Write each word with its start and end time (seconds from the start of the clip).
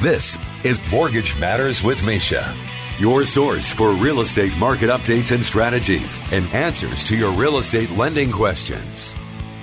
This 0.00 0.38
is 0.64 0.80
Mortgage 0.90 1.38
Matters 1.38 1.82
with 1.82 2.00
Mesha, 2.00 2.56
your 2.98 3.26
source 3.26 3.70
for 3.70 3.90
real 3.90 4.22
estate 4.22 4.56
market 4.56 4.88
updates 4.88 5.30
and 5.32 5.44
strategies 5.44 6.18
and 6.32 6.46
answers 6.54 7.04
to 7.04 7.14
your 7.14 7.32
real 7.32 7.58
estate 7.58 7.90
lending 7.90 8.32
questions. 8.32 9.14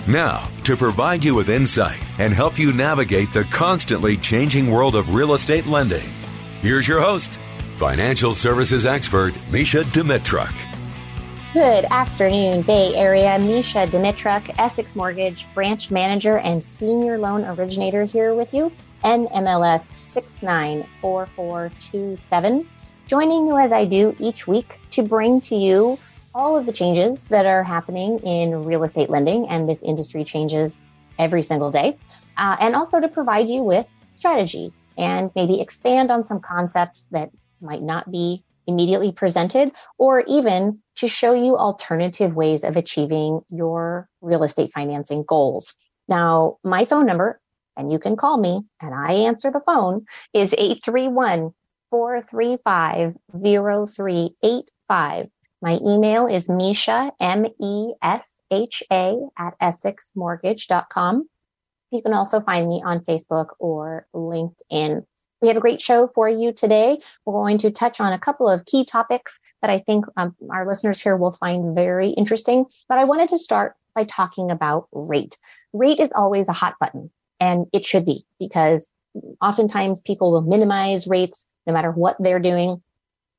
Now, 0.08 0.48
to 0.66 0.78
provide 0.78 1.24
you 1.24 1.34
with 1.34 1.50
insight 1.50 2.06
and 2.20 2.32
help 2.32 2.60
you 2.60 2.72
navigate 2.72 3.34
the 3.34 3.46
constantly 3.46 4.16
changing 4.16 4.70
world 4.70 4.96
of 4.96 5.16
real 5.16 5.34
estate 5.34 5.66
lending, 5.66 6.08
here's 6.62 6.88
your 6.88 7.02
host, 7.02 7.40
financial 7.78 8.36
services 8.36 8.86
expert 8.86 9.34
Mesha 9.50 9.86
Dimitruk. 9.86 10.54
Good 11.54 11.86
afternoon, 11.86 12.62
Bay 12.62 12.94
Area. 12.94 13.40
Mesha 13.40 13.90
Dimitruk, 13.90 14.54
Essex 14.60 14.96
Mortgage 14.96 15.48
branch 15.56 15.90
manager 15.90 16.38
and 16.38 16.64
senior 16.64 17.18
loan 17.18 17.44
originator 17.44 18.06
here 18.06 18.36
with 18.36 18.54
you. 18.54 18.72
NMLS 19.04 19.84
694427. 20.22 22.68
Joining 23.08 23.48
you 23.48 23.58
as 23.58 23.72
I 23.72 23.86
do 23.86 24.16
each 24.20 24.48
week 24.48 24.80
to 24.92 25.04
bring 25.04 25.42
to 25.42 25.56
you 25.56 25.98
all 26.36 26.58
of 26.58 26.66
the 26.66 26.72
changes 26.72 27.28
that 27.30 27.46
are 27.46 27.64
happening 27.64 28.20
in 28.20 28.64
real 28.64 28.84
estate 28.84 29.10
lending, 29.10 29.48
and 29.50 29.68
this 29.68 29.82
industry 29.82 30.24
changes 30.24 30.82
every 31.18 31.42
single 31.42 31.72
day, 31.72 31.98
uh, 32.38 32.56
and 32.60 32.76
also 32.76 33.00
to 33.00 33.08
provide 33.08 33.48
you 33.48 33.64
with 33.64 33.88
strategy 34.14 34.72
and 34.98 35.32
maybe 35.36 35.62
expand 35.62 36.12
on 36.12 36.24
some 36.24 36.40
concepts 36.40 37.08
that 37.12 37.32
might 37.62 37.82
not 37.82 38.12
be 38.12 38.44
immediately 38.68 39.12
presented, 39.12 39.72
or 39.98 40.22
even 40.28 40.80
to 40.96 41.08
show 41.08 41.34
you 41.34 41.56
alternative 41.56 42.36
ways 42.36 42.64
of 42.64 42.76
achieving 42.76 43.42
your 43.50 44.10
real 44.22 44.44
estate 44.44 44.72
financing 44.74 45.24
goals. 45.28 45.74
Now, 46.08 46.58
my 46.64 46.86
phone 46.86 47.06
number 47.06 47.40
and 47.78 47.92
you 47.92 48.00
can 48.00 48.18
call 48.18 48.38
me 48.38 48.62
and 48.82 48.94
I 48.94 49.14
answer 49.14 49.52
the 49.52 49.62
phone 49.66 50.06
is 50.34 50.54
831 50.54 51.54
435 51.90 53.16
0385. 53.42 55.30
My 55.62 55.80
email 55.84 56.28
is 56.28 56.48
Mesha, 56.48 57.12
M-E-S-H-A 57.20 59.18
at 59.38 59.60
EssexMortgage.com. 59.60 61.30
You 61.92 62.02
can 62.02 62.14
also 62.14 62.42
find 62.42 62.68
me 62.68 62.84
on 62.86 63.00
Facebook 63.06 63.48
or 63.60 64.06
LinkedIn. 64.14 65.06
We 65.42 65.48
have 65.48 65.58
a 65.58 65.62
great 65.62 65.82
show 65.82 66.10
for 66.14 66.28
you 66.28 66.52
today. 66.52 67.00
We're 67.26 67.34
going 67.34 67.60
to 67.60 67.72
touch 67.72 68.00
on 68.00 68.14
a 68.14 68.20
couple 68.20 68.50
of 68.50 68.66
key 68.66 68.86
topics 68.86 69.40
that 69.62 69.72
I 69.72 69.80
think 69.80 70.06
um, 70.16 70.36
our 70.52 70.68
listeners 70.68 71.02
here 71.02 71.16
will 71.16 71.34
find 71.34 71.74
very 71.76 72.10
interesting. 72.10 72.66
But 72.90 73.00
I 73.00 73.06
wanted 73.06 73.30
to 73.30 73.38
start 73.38 73.76
by 73.96 74.04
talking 74.04 74.52
about 74.52 74.90
rate. 74.92 75.38
Rate 75.74 76.00
is 76.00 76.12
always 76.14 76.48
a 76.50 76.54
hot 76.54 76.76
button 76.80 77.12
and 77.40 77.68
it 77.74 77.86
should 77.86 78.06
be 78.06 78.26
because 78.40 78.92
oftentimes 79.42 80.02
people 80.02 80.32
will 80.32 80.42
minimize 80.42 81.08
rates 81.08 81.48
no 81.66 81.74
matter 81.74 81.92
what 81.92 82.16
they're 82.20 82.40
doing. 82.40 82.82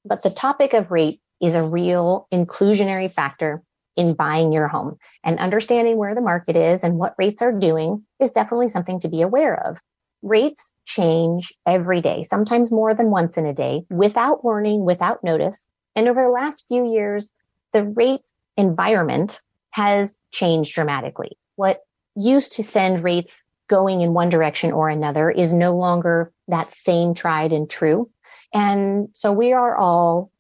But 0.05 0.23
the 0.23 0.31
topic 0.31 0.73
of 0.73 0.91
rate 0.91 1.21
is 1.41 1.55
a 1.55 1.62
real 1.62 2.27
inclusionary 2.33 3.12
factor 3.12 3.62
in 3.97 4.15
buying 4.15 4.53
your 4.53 4.69
home 4.69 4.97
and 5.25 5.39
understanding 5.39 5.97
where 5.97 6.15
the 6.15 6.21
market 6.21 6.56
is 6.56 6.84
and 6.84 6.99
what 6.99 7.15
rates 7.19 7.43
are 7.43 7.53
doing 7.53 8.05
is 8.21 8.33
definitely 8.33 8.69
something 8.69 9.00
to 9.00 9.09
be 9.09 9.23
aware 9.23 9.67
of. 9.67 9.78
Rates 10.23 10.73
change 10.84 11.53
every 11.67 12.00
day, 12.00 12.25
sometimes 12.25 12.71
more 12.71 12.94
than 12.94 13.11
once 13.11 13.37
in 13.37 13.47
a 13.47 13.55
day 13.55 13.84
without 13.91 14.44
warning, 14.44 14.84
without 14.84 15.23
notice. 15.25 15.67
And 15.97 16.09
over 16.09 16.23
the 16.23 16.31
last 16.31 16.65
few 16.69 16.93
years, 16.93 17.33
the 17.73 17.84
rate 17.84 18.27
environment 18.56 19.41
has 19.71 20.19
changed 20.31 20.75
dramatically. 20.75 21.37
What 21.56 21.81
used 22.15 22.53
to 22.53 22.62
send 22.62 23.05
rates 23.05 23.43
going 23.69 24.01
in 24.01 24.15
one 24.15 24.31
direction 24.31 24.73
or 24.73 24.89
another 24.89 25.31
is 25.31 25.53
no 25.53 25.77
longer 25.77 26.33
that 26.49 26.73
same 26.73 27.15
tried 27.15 27.53
and 27.53 27.69
true. 27.69 28.11
And 28.53 29.11
so 29.12 29.33
we 29.33 29.53
are 29.53 29.77
all 29.77 30.31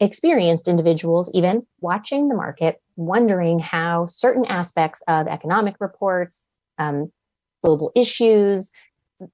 experienced 0.00 0.66
individuals, 0.66 1.30
even 1.34 1.66
watching 1.80 2.28
the 2.28 2.34
market, 2.34 2.80
wondering 2.96 3.58
how 3.58 4.06
certain 4.06 4.46
aspects 4.46 5.02
of 5.06 5.26
economic 5.26 5.76
reports, 5.78 6.44
um, 6.78 7.12
global 7.62 7.92
issues, 7.94 8.72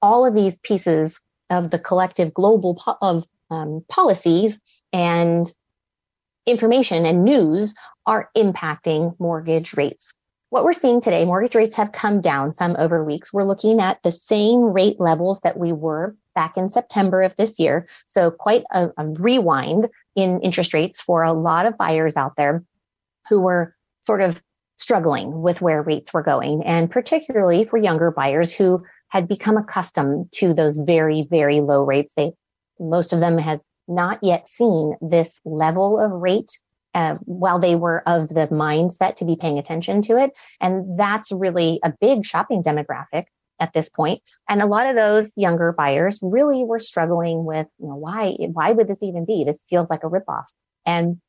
all 0.02 0.26
of 0.26 0.34
these 0.34 0.58
pieces 0.58 1.20
of 1.50 1.70
the 1.70 1.78
collective 1.78 2.34
global 2.34 2.74
po- 2.74 2.96
of 3.00 3.24
um, 3.50 3.84
policies 3.88 4.58
and 4.92 5.46
information 6.46 7.06
and 7.06 7.24
news 7.24 7.74
are 8.04 8.30
impacting 8.36 9.14
mortgage 9.20 9.76
rates 9.76 10.14
what 10.56 10.64
we're 10.64 10.72
seeing 10.72 11.02
today, 11.02 11.26
mortgage 11.26 11.54
rates 11.54 11.74
have 11.74 11.92
come 11.92 12.22
down 12.22 12.50
some 12.50 12.76
over 12.78 13.04
weeks. 13.04 13.30
We're 13.30 13.44
looking 13.44 13.78
at 13.78 14.02
the 14.02 14.10
same 14.10 14.60
rate 14.62 14.98
levels 14.98 15.40
that 15.40 15.58
we 15.58 15.70
were 15.70 16.16
back 16.34 16.56
in 16.56 16.70
September 16.70 17.20
of 17.20 17.36
this 17.36 17.58
year. 17.58 17.86
So 18.08 18.30
quite 18.30 18.64
a, 18.72 18.88
a 18.96 19.06
rewind 19.06 19.90
in 20.14 20.40
interest 20.40 20.72
rates 20.72 20.98
for 20.98 21.22
a 21.22 21.34
lot 21.34 21.66
of 21.66 21.76
buyers 21.76 22.16
out 22.16 22.36
there 22.36 22.64
who 23.28 23.42
were 23.42 23.76
sort 24.00 24.22
of 24.22 24.40
struggling 24.76 25.42
with 25.42 25.60
where 25.60 25.82
rates 25.82 26.14
were 26.14 26.22
going 26.22 26.62
and 26.64 26.90
particularly 26.90 27.66
for 27.66 27.76
younger 27.76 28.10
buyers 28.10 28.50
who 28.50 28.82
had 29.08 29.28
become 29.28 29.58
accustomed 29.58 30.32
to 30.32 30.54
those 30.54 30.78
very, 30.78 31.26
very 31.28 31.60
low 31.60 31.84
rates. 31.84 32.14
They, 32.16 32.32
most 32.80 33.12
of 33.12 33.20
them 33.20 33.36
had 33.36 33.60
not 33.88 34.20
yet 34.22 34.48
seen 34.48 34.96
this 35.02 35.30
level 35.44 36.00
of 36.00 36.12
rate 36.12 36.50
uh, 36.96 37.16
while 37.26 37.60
they 37.60 37.76
were 37.76 38.02
of 38.08 38.30
the 38.30 38.48
mindset 38.50 39.16
to 39.16 39.26
be 39.26 39.36
paying 39.36 39.58
attention 39.58 40.00
to 40.00 40.16
it. 40.16 40.32
And 40.62 40.98
that's 40.98 41.30
really 41.30 41.78
a 41.84 41.92
big 42.00 42.24
shopping 42.24 42.62
demographic 42.62 43.26
at 43.60 43.74
this 43.74 43.90
point. 43.90 44.22
And 44.48 44.62
a 44.62 44.66
lot 44.66 44.86
of 44.86 44.96
those 44.96 45.34
younger 45.36 45.74
buyers 45.76 46.18
really 46.22 46.64
were 46.64 46.78
struggling 46.78 47.44
with, 47.44 47.66
you 47.78 47.88
know, 47.88 47.96
why, 47.96 48.36
why 48.50 48.72
would 48.72 48.88
this 48.88 49.02
even 49.02 49.26
be? 49.26 49.44
This 49.44 49.66
feels 49.68 49.90
like 49.90 50.04
a 50.04 50.08
ripoff. 50.08 50.44
And 50.86 51.20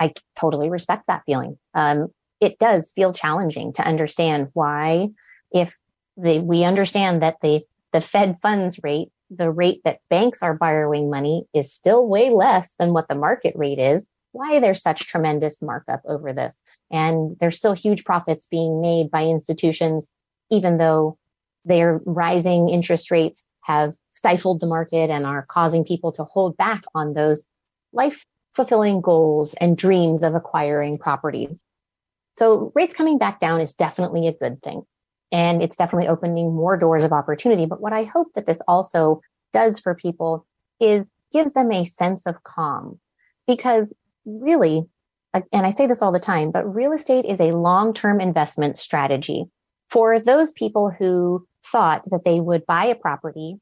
I 0.00 0.14
totally 0.34 0.68
respect 0.68 1.04
that 1.06 1.22
feeling. 1.26 1.58
Um, 1.74 2.08
it 2.40 2.58
does 2.58 2.90
feel 2.90 3.12
challenging 3.12 3.74
to 3.74 3.86
understand 3.86 4.48
why 4.52 5.10
if 5.52 5.72
the, 6.16 6.40
we 6.40 6.64
understand 6.64 7.22
that 7.22 7.36
the, 7.40 7.62
the 7.92 8.00
Fed 8.00 8.40
funds 8.42 8.80
rate, 8.82 9.10
the 9.30 9.50
rate 9.50 9.80
that 9.84 10.00
banks 10.10 10.42
are 10.42 10.54
borrowing 10.54 11.08
money 11.08 11.44
is 11.54 11.72
still 11.72 12.08
way 12.08 12.30
less 12.30 12.74
than 12.80 12.92
what 12.92 13.06
the 13.06 13.14
market 13.14 13.54
rate 13.56 13.78
is 13.78 14.08
why 14.32 14.60
there's 14.60 14.82
such 14.82 15.06
tremendous 15.06 15.62
markup 15.62 16.00
over 16.04 16.32
this. 16.32 16.60
And 16.90 17.36
there's 17.40 17.56
still 17.56 17.72
huge 17.72 18.04
profits 18.04 18.46
being 18.46 18.80
made 18.80 19.10
by 19.10 19.24
institutions, 19.24 20.10
even 20.50 20.78
though 20.78 21.18
their 21.64 22.00
rising 22.04 22.68
interest 22.68 23.10
rates 23.10 23.44
have 23.62 23.94
stifled 24.10 24.60
the 24.60 24.66
market 24.66 25.10
and 25.10 25.26
are 25.26 25.46
causing 25.46 25.84
people 25.84 26.12
to 26.12 26.24
hold 26.24 26.56
back 26.56 26.82
on 26.94 27.12
those 27.12 27.46
life 27.92 28.24
fulfilling 28.54 29.00
goals 29.00 29.54
and 29.54 29.76
dreams 29.76 30.22
of 30.22 30.34
acquiring 30.34 30.98
property. 30.98 31.48
So 32.38 32.72
rates 32.74 32.94
coming 32.94 33.18
back 33.18 33.40
down 33.40 33.60
is 33.60 33.74
definitely 33.74 34.26
a 34.28 34.32
good 34.32 34.62
thing. 34.62 34.82
And 35.30 35.62
it's 35.62 35.76
definitely 35.76 36.08
opening 36.08 36.54
more 36.54 36.78
doors 36.78 37.04
of 37.04 37.12
opportunity. 37.12 37.66
But 37.66 37.80
what 37.80 37.92
I 37.92 38.04
hope 38.04 38.32
that 38.34 38.46
this 38.46 38.58
also 38.66 39.20
does 39.52 39.78
for 39.78 39.94
people 39.94 40.46
is 40.80 41.10
gives 41.32 41.52
them 41.52 41.70
a 41.70 41.84
sense 41.84 42.26
of 42.26 42.42
calm 42.42 42.98
because 43.46 43.92
really, 44.28 44.82
and 45.34 45.66
I 45.66 45.70
say 45.70 45.86
this 45.86 46.02
all 46.02 46.12
the 46.12 46.20
time, 46.20 46.50
but 46.50 46.74
real 46.74 46.92
estate 46.92 47.24
is 47.24 47.40
a 47.40 47.56
long-term 47.56 48.20
investment 48.20 48.78
strategy 48.78 49.46
for 49.90 50.20
those 50.20 50.52
people 50.52 50.90
who 50.90 51.46
thought 51.66 52.02
that 52.10 52.24
they 52.24 52.40
would 52.40 52.66
buy 52.66 52.86
a 52.86 52.94
property 52.94 53.56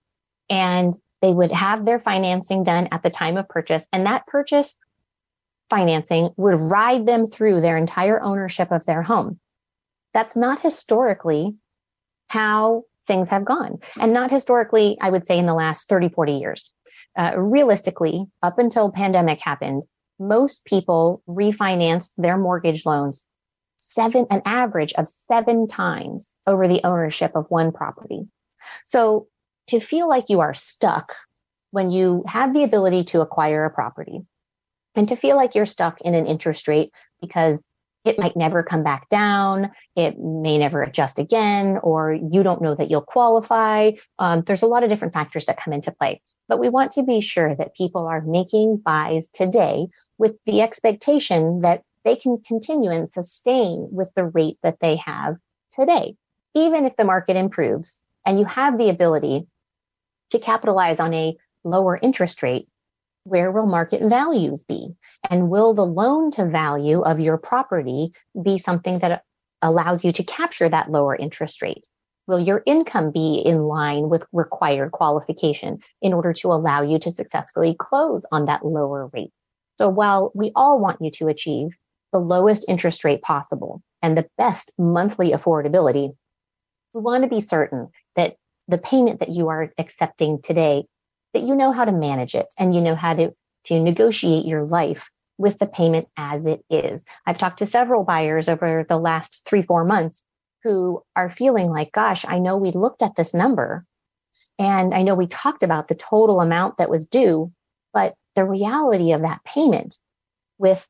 and 0.51 0.95
they 1.23 1.33
would 1.33 1.53
have 1.53 1.85
their 1.85 1.99
financing 1.99 2.65
done 2.65 2.89
at 2.93 3.03
the 3.03 3.11
time 3.11 3.37
of 3.37 3.49
purchase 3.49 3.89
and 3.93 4.07
that 4.07 4.27
purchase 4.27 4.77
financing 5.71 6.31
would 6.37 6.59
ride 6.61 7.07
them 7.07 7.27
through 7.27 7.61
their 7.61 7.77
entire 7.77 8.21
ownership 8.21 8.71
of 8.71 8.85
their 8.87 9.03
home. 9.03 9.41
That's 10.15 10.37
not 10.37 10.61
historically 10.61 11.57
how 12.29 12.85
things 13.07 13.29
have 13.31 13.45
gone 13.45 13.79
and 14.01 14.13
not 14.13 14.31
historically, 14.31 14.99
I 15.01 15.11
would 15.11 15.25
say 15.25 15.39
in 15.39 15.47
the 15.47 15.55
last 15.55 15.89
30, 15.89 16.11
40 16.11 16.33
years. 16.33 16.73
Uh, 17.19 17.33
realistically, 17.37 18.27
up 18.43 18.59
until 18.59 18.93
pandemic 18.93 19.41
happened, 19.41 19.85
most 20.19 20.65
people 20.65 21.23
refinanced 21.29 22.13
their 22.17 22.37
mortgage 22.37 22.87
loans 22.87 23.25
seven, 23.77 24.27
an 24.31 24.43
average 24.45 24.93
of 24.95 25.09
seven 25.09 25.69
times 25.69 26.37
over 26.47 26.69
the 26.69 26.85
ownership 26.85 27.33
of 27.35 27.47
one 27.49 27.73
property. 27.73 28.27
So 28.85 29.29
to 29.69 29.81
feel 29.81 30.09
like 30.09 30.27
you 30.29 30.41
are 30.41 30.55
stuck 30.55 31.15
when 31.71 31.91
you 31.91 32.25
have 32.27 32.53
the 32.55 32.63
ability 32.63 33.05
to 33.05 33.21
acquire 33.21 33.65
a 33.65 33.71
property 33.71 34.21
and 34.95 35.09
to 35.09 35.17
feel 35.17 35.37
like 35.37 35.55
you're 35.55 35.67
stuck 35.67 36.01
in 36.01 36.15
an 36.15 36.27
interest 36.27 36.69
rate 36.69 36.91
because 37.21 37.69
it 38.05 38.19
might 38.19 38.37
never 38.37 38.63
come 38.63 38.85
back 38.85 39.09
down. 39.09 39.73
It 39.97 40.17
may 40.19 40.59
never 40.59 40.83
adjust 40.83 41.19
again, 41.19 41.79
or 41.83 42.13
you 42.13 42.45
don't 42.45 42.63
know 42.63 42.75
that 42.75 42.89
you'll 42.89 43.03
qualify. 43.03 43.93
Um, 44.19 44.43
there's 44.47 44.63
a 44.63 44.69
lot 44.69 44.85
of 44.85 44.91
different 44.91 45.13
factors 45.13 45.47
that 45.47 45.61
come 45.63 45.73
into 45.73 45.91
play, 45.91 46.23
but 46.49 46.59
we 46.59 46.69
want 46.69 46.93
to 46.93 47.03
be 47.03 47.21
sure 47.21 47.55
that 47.55 47.75
people 47.75 48.07
are 48.07 48.21
making 48.21 48.79
buys 48.79 49.29
today 49.31 49.89
with 50.19 50.37
the 50.47 50.61
expectation 50.61 51.61
that 51.63 51.83
they 52.05 52.17
can 52.17 52.39
continue 52.47 52.91
and 52.91 53.11
sustain 53.11 53.89
with 53.91 54.11
the 54.15 54.25
rate 54.25 54.59
that 54.63 54.79
they 54.81 54.97
have 54.97 55.37
today. 55.73 56.17
Even 56.55 56.87
if 56.87 56.97
the 56.97 57.05
market 57.05 57.37
improves 57.37 58.01
and 58.25 58.39
you 58.39 58.45
have 58.45 58.79
the 58.79 58.91
ability 58.91 59.47
to 60.31 60.39
capitalize 60.39 61.01
on 61.01 61.13
a 61.15 61.37
lower 61.65 61.99
interest 62.01 62.43
rate, 62.43 62.69
where 63.25 63.51
will 63.51 63.67
market 63.67 64.03
values 64.09 64.65
be? 64.65 64.95
And 65.29 65.51
will 65.51 65.75
the 65.75 65.85
loan 65.85 66.31
to 66.33 66.49
value 66.49 67.01
of 67.01 67.19
your 67.19 67.39
property 67.39 68.13
be 68.41 68.59
something 68.59 69.01
that 69.01 69.25
allows 69.63 70.05
you 70.05 70.13
to 70.13 70.23
capture 70.23 70.69
that 70.69 70.91
lower 70.91 71.17
interest 71.17 71.61
rate? 71.61 71.87
Will 72.27 72.41
your 72.41 72.63
income 72.67 73.13
be 73.13 73.43
in 73.45 73.63
line 73.63 74.09
with 74.09 74.27
required 74.33 74.91
qualification 74.91 75.79
in 76.03 76.13
order 76.13 76.33
to 76.33 76.49
allow 76.49 76.83
you 76.83 76.99
to 76.99 77.13
successfully 77.13 77.77
close 77.79 78.25
on 78.33 78.47
that 78.47 78.65
lower 78.65 79.09
rate? 79.13 79.33
So 79.79 79.89
while 79.89 80.33
we 80.35 80.51
all 80.57 80.81
want 80.81 81.01
you 81.01 81.11
to 81.13 81.29
achieve 81.29 81.69
the 82.13 82.19
lowest 82.19 82.65
interest 82.69 83.05
rate 83.05 83.23
possible 83.23 83.83
and 84.03 84.17
the 84.17 84.29
best 84.39 84.73
monthly 84.79 85.33
affordability, 85.33 86.15
we 86.93 87.01
want 87.01 87.23
to 87.23 87.29
be 87.29 87.41
certain 87.41 87.89
that 88.17 88.37
the 88.69 88.79
payment 88.79 89.21
that 89.21 89.31
you 89.31 89.49
are 89.49 89.71
accepting 89.79 90.41
today 90.43 90.85
that 91.33 91.43
you 91.43 91.55
know 91.55 91.71
how 91.71 91.85
to 91.85 91.93
manage 91.93 92.35
it 92.35 92.47
and 92.59 92.75
you 92.75 92.81
know 92.81 92.97
how 92.97 93.15
to, 93.15 93.33
to 93.65 93.81
negotiate 93.81 94.47
your 94.47 94.65
life 94.65 95.11
with 95.39 95.59
the 95.59 95.67
payment 95.67 96.09
as 96.17 96.47
it 96.47 96.65
is. 96.71 97.05
I've 97.27 97.39
talked 97.39 97.59
to 97.59 97.67
several 97.67 98.05
buyers 98.05 98.49
over 98.49 98.87
the 98.89 98.97
last 98.97 99.43
three, 99.45 99.63
four 99.63 99.85
months 99.85 100.23
who 100.67 101.01
are 101.15 101.31
feeling 101.31 101.71
like, 101.71 101.93
gosh, 101.93 102.25
I 102.27 102.41
know 102.41 102.57
we 102.57 102.73
looked 102.73 103.01
at 103.03 103.15
this 103.15 103.33
number 103.33 103.87
and 104.59 104.93
I 104.93 105.03
know 105.03 105.15
we 105.15 105.29
talked 105.29 105.63
about 105.63 105.87
the 105.87 105.95
total 105.95 106.41
amount 106.41 106.79
that 106.79 106.91
was 106.91 107.07
due, 107.07 107.53
but 107.93 108.17
the 108.35 108.45
reality 108.45 109.13
of 109.13 109.23
that 109.23 109.45
payment 109.45 109.97
with 110.59 110.85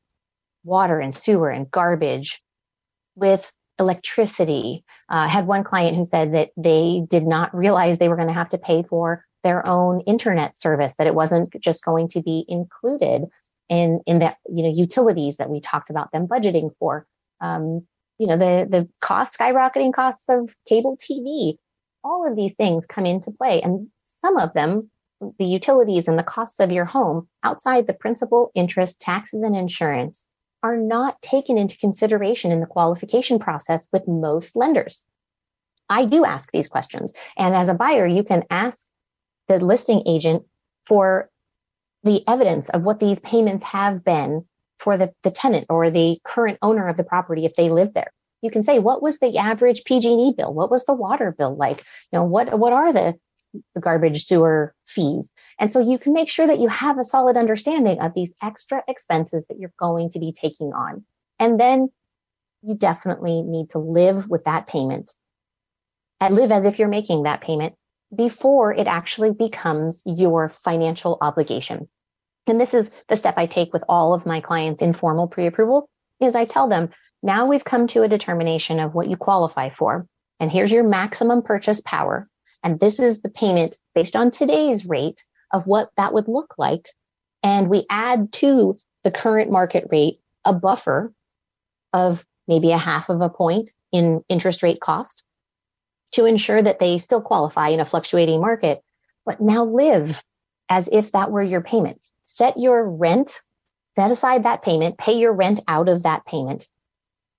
water 0.63 0.99
and 0.99 1.13
sewer 1.13 1.51
and 1.51 1.69
garbage, 1.69 2.41
with 3.15 3.51
electricity. 3.77 4.83
Uh, 5.11 5.15
I 5.15 5.27
had 5.27 5.45
one 5.45 5.63
client 5.63 5.95
who 5.95 6.05
said 6.05 6.33
that 6.33 6.49
they 6.57 7.03
did 7.07 7.27
not 7.27 7.55
realize 7.55 7.99
they 7.99 8.09
were 8.09 8.15
going 8.15 8.29
to 8.29 8.33
have 8.33 8.49
to 8.49 8.57
pay 8.57 8.81
for 8.81 9.23
their 9.43 9.67
own 9.67 10.01
internet 10.01 10.57
service, 10.57 10.95
that 10.97 11.05
it 11.05 11.13
wasn't 11.13 11.55
just 11.59 11.85
going 11.85 12.07
to 12.09 12.23
be 12.23 12.45
included 12.47 13.25
in, 13.69 14.01
in 14.07 14.19
that, 14.19 14.37
you 14.49 14.63
know, 14.63 14.71
utilities 14.73 15.37
that 15.37 15.51
we 15.51 15.61
talked 15.61 15.91
about 15.91 16.11
them 16.11 16.27
budgeting 16.27 16.71
for. 16.79 17.05
Um, 17.41 17.85
you 18.17 18.27
know, 18.27 18.37
the, 18.37 18.67
the 18.69 18.89
cost, 19.01 19.37
skyrocketing 19.37 19.93
costs 19.93 20.27
of 20.29 20.55
cable 20.67 20.97
TV, 20.97 21.57
all 22.03 22.27
of 22.27 22.35
these 22.35 22.55
things 22.55 22.85
come 22.85 23.05
into 23.05 23.31
play. 23.31 23.61
And 23.61 23.89
some 24.05 24.37
of 24.37 24.53
them, 24.53 24.89
the 25.39 25.45
utilities 25.45 26.07
and 26.07 26.17
the 26.17 26.23
costs 26.23 26.59
of 26.59 26.71
your 26.71 26.85
home 26.85 27.27
outside 27.43 27.87
the 27.87 27.93
principal, 27.93 28.51
interest, 28.55 28.99
taxes, 28.99 29.43
and 29.43 29.55
insurance 29.55 30.27
are 30.63 30.77
not 30.77 31.21
taken 31.21 31.57
into 31.57 31.77
consideration 31.77 32.51
in 32.51 32.59
the 32.59 32.65
qualification 32.65 33.39
process 33.39 33.87
with 33.91 34.07
most 34.07 34.55
lenders. 34.55 35.03
I 35.89 36.05
do 36.05 36.25
ask 36.25 36.51
these 36.51 36.67
questions. 36.67 37.13
And 37.37 37.55
as 37.55 37.69
a 37.69 37.73
buyer, 37.73 38.07
you 38.07 38.23
can 38.23 38.43
ask 38.49 38.87
the 39.47 39.59
listing 39.59 40.03
agent 40.05 40.43
for 40.85 41.29
the 42.03 42.27
evidence 42.27 42.69
of 42.69 42.83
what 42.83 42.99
these 42.99 43.19
payments 43.19 43.63
have 43.63 44.03
been 44.03 44.45
for 44.79 44.97
the, 44.97 45.13
the 45.23 45.31
tenant 45.31 45.67
or 45.69 45.89
the 45.89 46.19
current 46.23 46.57
owner 46.61 46.87
of 46.87 46.97
the 46.97 47.03
property 47.03 47.45
if 47.45 47.55
they 47.55 47.69
live 47.69 47.93
there. 47.93 48.11
You 48.41 48.51
can 48.51 48.63
say, 48.63 48.79
what 48.79 49.01
was 49.01 49.19
the 49.19 49.37
average 49.37 49.83
PG&E 49.83 50.33
bill? 50.37 50.53
What 50.53 50.69
was 50.69 50.85
the 50.85 50.93
water 50.93 51.33
bill 51.37 51.55
like? 51.55 51.79
You 52.11 52.19
know, 52.19 52.23
what, 52.23 52.57
what 52.57 52.73
are 52.73 52.93
the, 52.93 53.15
the 53.73 53.81
garbage 53.81 54.25
sewer 54.25 54.75
fees? 54.85 55.31
And 55.59 55.71
so 55.71 55.79
you 55.79 55.97
can 55.97 56.13
make 56.13 56.29
sure 56.29 56.45
that 56.45 56.59
you 56.59 56.67
have 56.67 56.99
a 56.99 57.03
solid 57.03 57.35
understanding 57.35 57.99
of 57.99 58.13
these 58.13 58.33
extra 58.41 58.83
expenses 58.87 59.47
that 59.47 59.57
you're 59.59 59.73
going 59.79 60.11
to 60.11 60.19
be 60.19 60.33
taking 60.33 60.67
on. 60.67 61.03
And 61.39 61.59
then 61.59 61.89
you 62.61 62.75
definitely 62.75 63.41
need 63.41 63.71
to 63.71 63.79
live 63.79 64.29
with 64.29 64.43
that 64.45 64.67
payment 64.67 65.15
and 66.19 66.35
live 66.35 66.51
as 66.51 66.65
if 66.65 66.79
you're 66.79 66.87
making 66.87 67.23
that 67.23 67.41
payment 67.41 67.75
before 68.15 68.73
it 68.73 68.87
actually 68.87 69.33
becomes 69.33 70.03
your 70.05 70.49
financial 70.49 71.17
obligation. 71.21 71.89
And 72.47 72.59
this 72.59 72.73
is 72.73 72.89
the 73.09 73.15
step 73.15 73.35
I 73.37 73.45
take 73.45 73.73
with 73.73 73.83
all 73.89 74.13
of 74.13 74.25
my 74.25 74.39
clients 74.39 74.81
in 74.81 74.93
formal 74.93 75.27
pre-approval 75.27 75.89
is 76.19 76.35
I 76.35 76.45
tell 76.45 76.67
them, 76.67 76.89
now 77.21 77.45
we've 77.45 77.63
come 77.63 77.87
to 77.87 78.03
a 78.03 78.07
determination 78.07 78.79
of 78.79 78.93
what 78.93 79.07
you 79.07 79.17
qualify 79.17 79.69
for. 79.69 80.07
And 80.39 80.51
here's 80.51 80.71
your 80.71 80.83
maximum 80.83 81.41
purchase 81.41 81.81
power. 81.81 82.27
And 82.63 82.79
this 82.79 82.99
is 82.99 83.21
the 83.21 83.29
payment 83.29 83.77
based 83.93 84.15
on 84.15 84.31
today's 84.31 84.85
rate 84.85 85.23
of 85.51 85.67
what 85.67 85.91
that 85.97 86.13
would 86.13 86.27
look 86.27 86.55
like. 86.57 86.87
And 87.43 87.69
we 87.69 87.85
add 87.89 88.31
to 88.33 88.77
the 89.03 89.11
current 89.11 89.51
market 89.51 89.87
rate 89.91 90.19
a 90.45 90.53
buffer 90.53 91.13
of 91.93 92.23
maybe 92.47 92.71
a 92.71 92.77
half 92.77 93.09
of 93.09 93.21
a 93.21 93.29
point 93.29 93.71
in 93.91 94.23
interest 94.29 94.63
rate 94.63 94.79
cost 94.79 95.23
to 96.13 96.25
ensure 96.25 96.61
that 96.61 96.79
they 96.79 96.97
still 96.97 97.21
qualify 97.21 97.69
in 97.69 97.79
a 97.79 97.85
fluctuating 97.85 98.39
market, 98.39 98.81
but 99.25 99.41
now 99.41 99.63
live 99.63 100.21
as 100.69 100.87
if 100.91 101.11
that 101.11 101.31
were 101.31 101.43
your 101.43 101.61
payment. 101.61 101.99
Set 102.37 102.57
your 102.57 102.87
rent, 102.87 103.41
set 103.95 104.11
aside 104.11 104.43
that 104.43 104.61
payment, 104.61 104.97
pay 104.97 105.13
your 105.13 105.33
rent 105.33 105.59
out 105.67 105.89
of 105.89 106.03
that 106.03 106.25
payment, 106.25 106.69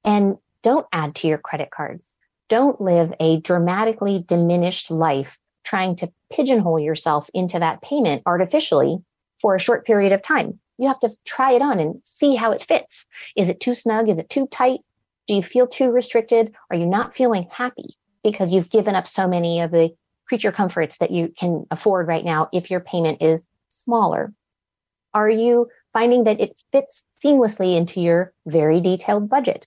and 0.05 0.39
don't 0.63 0.87
add 0.93 1.15
to 1.17 1.29
your 1.29 1.39
credit 1.39 1.71
cards. 1.71 2.17
Don't 2.49 2.81
live 2.81 3.13
a 3.21 3.41
dramatically 3.41 4.25
diminished 4.27 4.91
life 4.91 5.39
trying 5.63 5.97
to 5.97 6.13
pigeonhole 6.33 6.81
yourself 6.81 7.29
into 7.35 7.59
that 7.59 7.83
payment 7.83 8.23
artificially 8.27 8.99
for 9.41 9.55
a 9.55 9.61
short 9.61 9.87
period 9.87 10.13
of 10.13 10.23
time. 10.23 10.59
You 10.79 10.89
have 10.89 11.01
to 11.01 11.11
try 11.25 11.53
it 11.53 11.63
on 11.63 11.79
and 11.79 12.01
see 12.03 12.35
how 12.35 12.53
it 12.53 12.63
fits. 12.63 13.07
Is 13.37 13.49
it 13.49 13.61
too 13.61 13.75
snug? 13.75 14.09
Is 14.09 14.19
it 14.19 14.31
too 14.31 14.47
tight? 14.49 14.81
Do 15.27 15.35
you 15.35 15.43
feel 15.43 15.67
too 15.67 15.91
restricted? 15.91 16.55
Are 16.71 16.77
you 16.77 16.87
not 16.87 17.15
feeling 17.15 17.47
happy? 17.51 17.97
because 18.23 18.53
you've 18.53 18.71
given 18.71 18.95
up 18.95 19.09
so 19.09 19.27
many 19.29 19.61
of 19.61 19.71
the 19.71 19.95
creature 20.27 20.53
comforts 20.53 20.99
that 20.99 21.11
you 21.11 21.33
can 21.37 21.67
afford 21.71 22.07
right 22.07 22.25
now 22.25 22.49
if 22.53 22.71
your 22.71 22.81
payment 22.81 23.23
is 23.23 23.49
smaller? 23.69 24.33
Are 25.19 25.29
you 25.29 25.69
finding 25.93 26.25
that 26.25 26.39
it 26.39 26.57
fits 26.71 27.05
seamlessly 27.21 27.77
into 27.77 28.01
your 28.01 28.33
very 28.47 28.81
detailed 28.81 29.29
budget? 29.29 29.67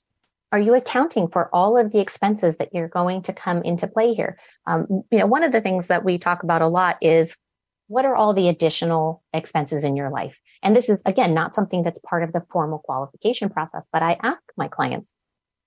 Are 0.54 0.60
you 0.60 0.76
accounting 0.76 1.28
for 1.28 1.54
all 1.54 1.78
of 1.78 1.92
the 1.92 2.00
expenses 2.00 2.56
that 2.58 2.74
you're 2.74 2.88
going 2.88 3.24
to 3.24 3.34
come 3.34 3.62
into 3.64 3.88
play 3.88 4.14
here? 4.14 4.38
Um, 4.66 4.88
you 5.12 5.20
know, 5.20 5.28
one 5.28 5.44
of 5.44 5.52
the 5.52 5.60
things 5.60 5.88
that 5.88 6.06
we 6.06 6.18
talk 6.18 6.44
about 6.44 6.62
a 6.62 6.70
lot 6.70 6.98
is 7.02 7.36
what 7.88 8.06
are 8.06 8.16
all 8.16 8.34
the 8.34 8.48
additional 8.48 9.24
expenses 9.34 9.84
in 9.84 9.98
your 9.98 10.10
life? 10.10 10.38
And 10.64 10.74
this 10.74 10.88
is 10.88 11.02
again 11.06 11.34
not 11.34 11.54
something 11.54 11.84
that's 11.84 12.00
part 12.00 12.24
of 12.24 12.32
the 12.32 12.46
formal 12.50 12.80
qualification 12.80 13.50
process, 13.50 13.90
but 13.92 14.02
I 14.02 14.18
ask 14.24 14.42
my 14.56 14.70
clients, 14.70 15.14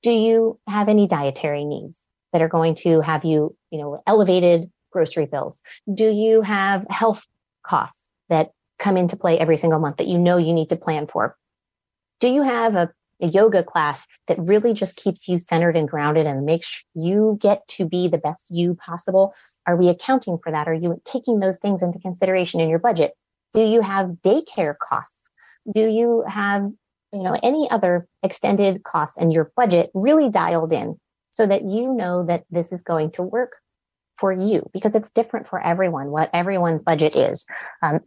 do 0.03 0.13
you 0.13 0.59
have 0.67 0.89
any 0.89 1.07
dietary 1.07 1.65
needs? 1.65 2.09
that 2.35 2.43
are 2.43 2.49
going 2.49 2.75
to 2.75 3.01
have 3.01 3.25
you, 3.25 3.57
you 3.71 3.79
know, 3.79 4.03
elevated 4.09 4.65
grocery 4.91 5.25
bills? 5.25 5.63
Do 5.93 6.11
you 6.11 6.43
have 6.43 6.85
health 6.91 7.25
costs 7.65 8.11
that 8.29 8.51
come 8.79 8.97
into 8.97 9.17
play 9.17 9.39
every 9.39 9.57
single 9.57 9.79
month 9.79 9.99
that 9.99 10.07
you 10.07 10.19
know 10.19 10.37
you 10.37 10.53
need 10.53 10.71
to 10.71 10.77
plan 10.77 11.07
for? 11.07 11.37
Do 12.21 12.29
you 12.29 12.43
have 12.43 12.75
a, 12.75 12.93
a 13.21 13.27
yoga 13.27 13.63
class 13.63 14.07
that 14.29 14.39
really 14.39 14.73
just 14.73 14.97
keeps 14.97 15.29
you 15.29 15.39
centered 15.39 15.77
and 15.77 15.89
grounded 15.89 16.27
and 16.27 16.45
makes 16.45 16.85
you 16.95 17.39
get 17.41 17.67
to 17.69 17.87
be 17.87 18.09
the 18.09 18.19
best 18.19 18.47
you 18.51 18.75
possible? 18.75 19.35
Are 19.67 19.77
we 19.77 19.89
accounting 19.89 20.39
for 20.43 20.53
that? 20.53 20.69
Are 20.69 20.75
you 20.75 21.01
taking 21.05 21.41
those 21.41 21.59
things 21.59 21.83
into 21.83 21.99
consideration 21.99 22.61
in 22.61 22.69
your 22.69 22.79
budget? 22.79 23.13
Do 23.53 23.63
you 23.63 23.81
have 23.81 24.17
daycare 24.25 24.75
costs? 24.77 25.31
Do 25.73 25.87
you 25.87 26.25
have, 26.29 26.65
you 27.13 27.23
know, 27.23 27.39
any 27.43 27.71
other 27.71 28.07
extended 28.23 28.83
costs 28.83 29.17
in 29.19 29.31
your 29.31 29.53
budget 29.57 29.91
really 29.95 30.31
dialed 30.31 30.73
in? 30.73 30.99
so 31.35 31.45
that 31.49 31.65
you 31.65 31.93
know 31.93 32.25
that 32.27 32.45
this 32.49 32.71
is 32.71 32.85
going 32.85 33.11
to 33.11 33.21
work 33.21 33.57
for 34.19 34.33
you 34.33 34.71
because 34.73 34.95
it's 34.95 35.11
different 35.11 35.49
for 35.49 35.61
everyone, 35.61 36.13
what 36.13 36.31
everyone's 36.33 36.85
budget 36.85 37.17
is. 37.17 37.45
Um, 37.83 37.99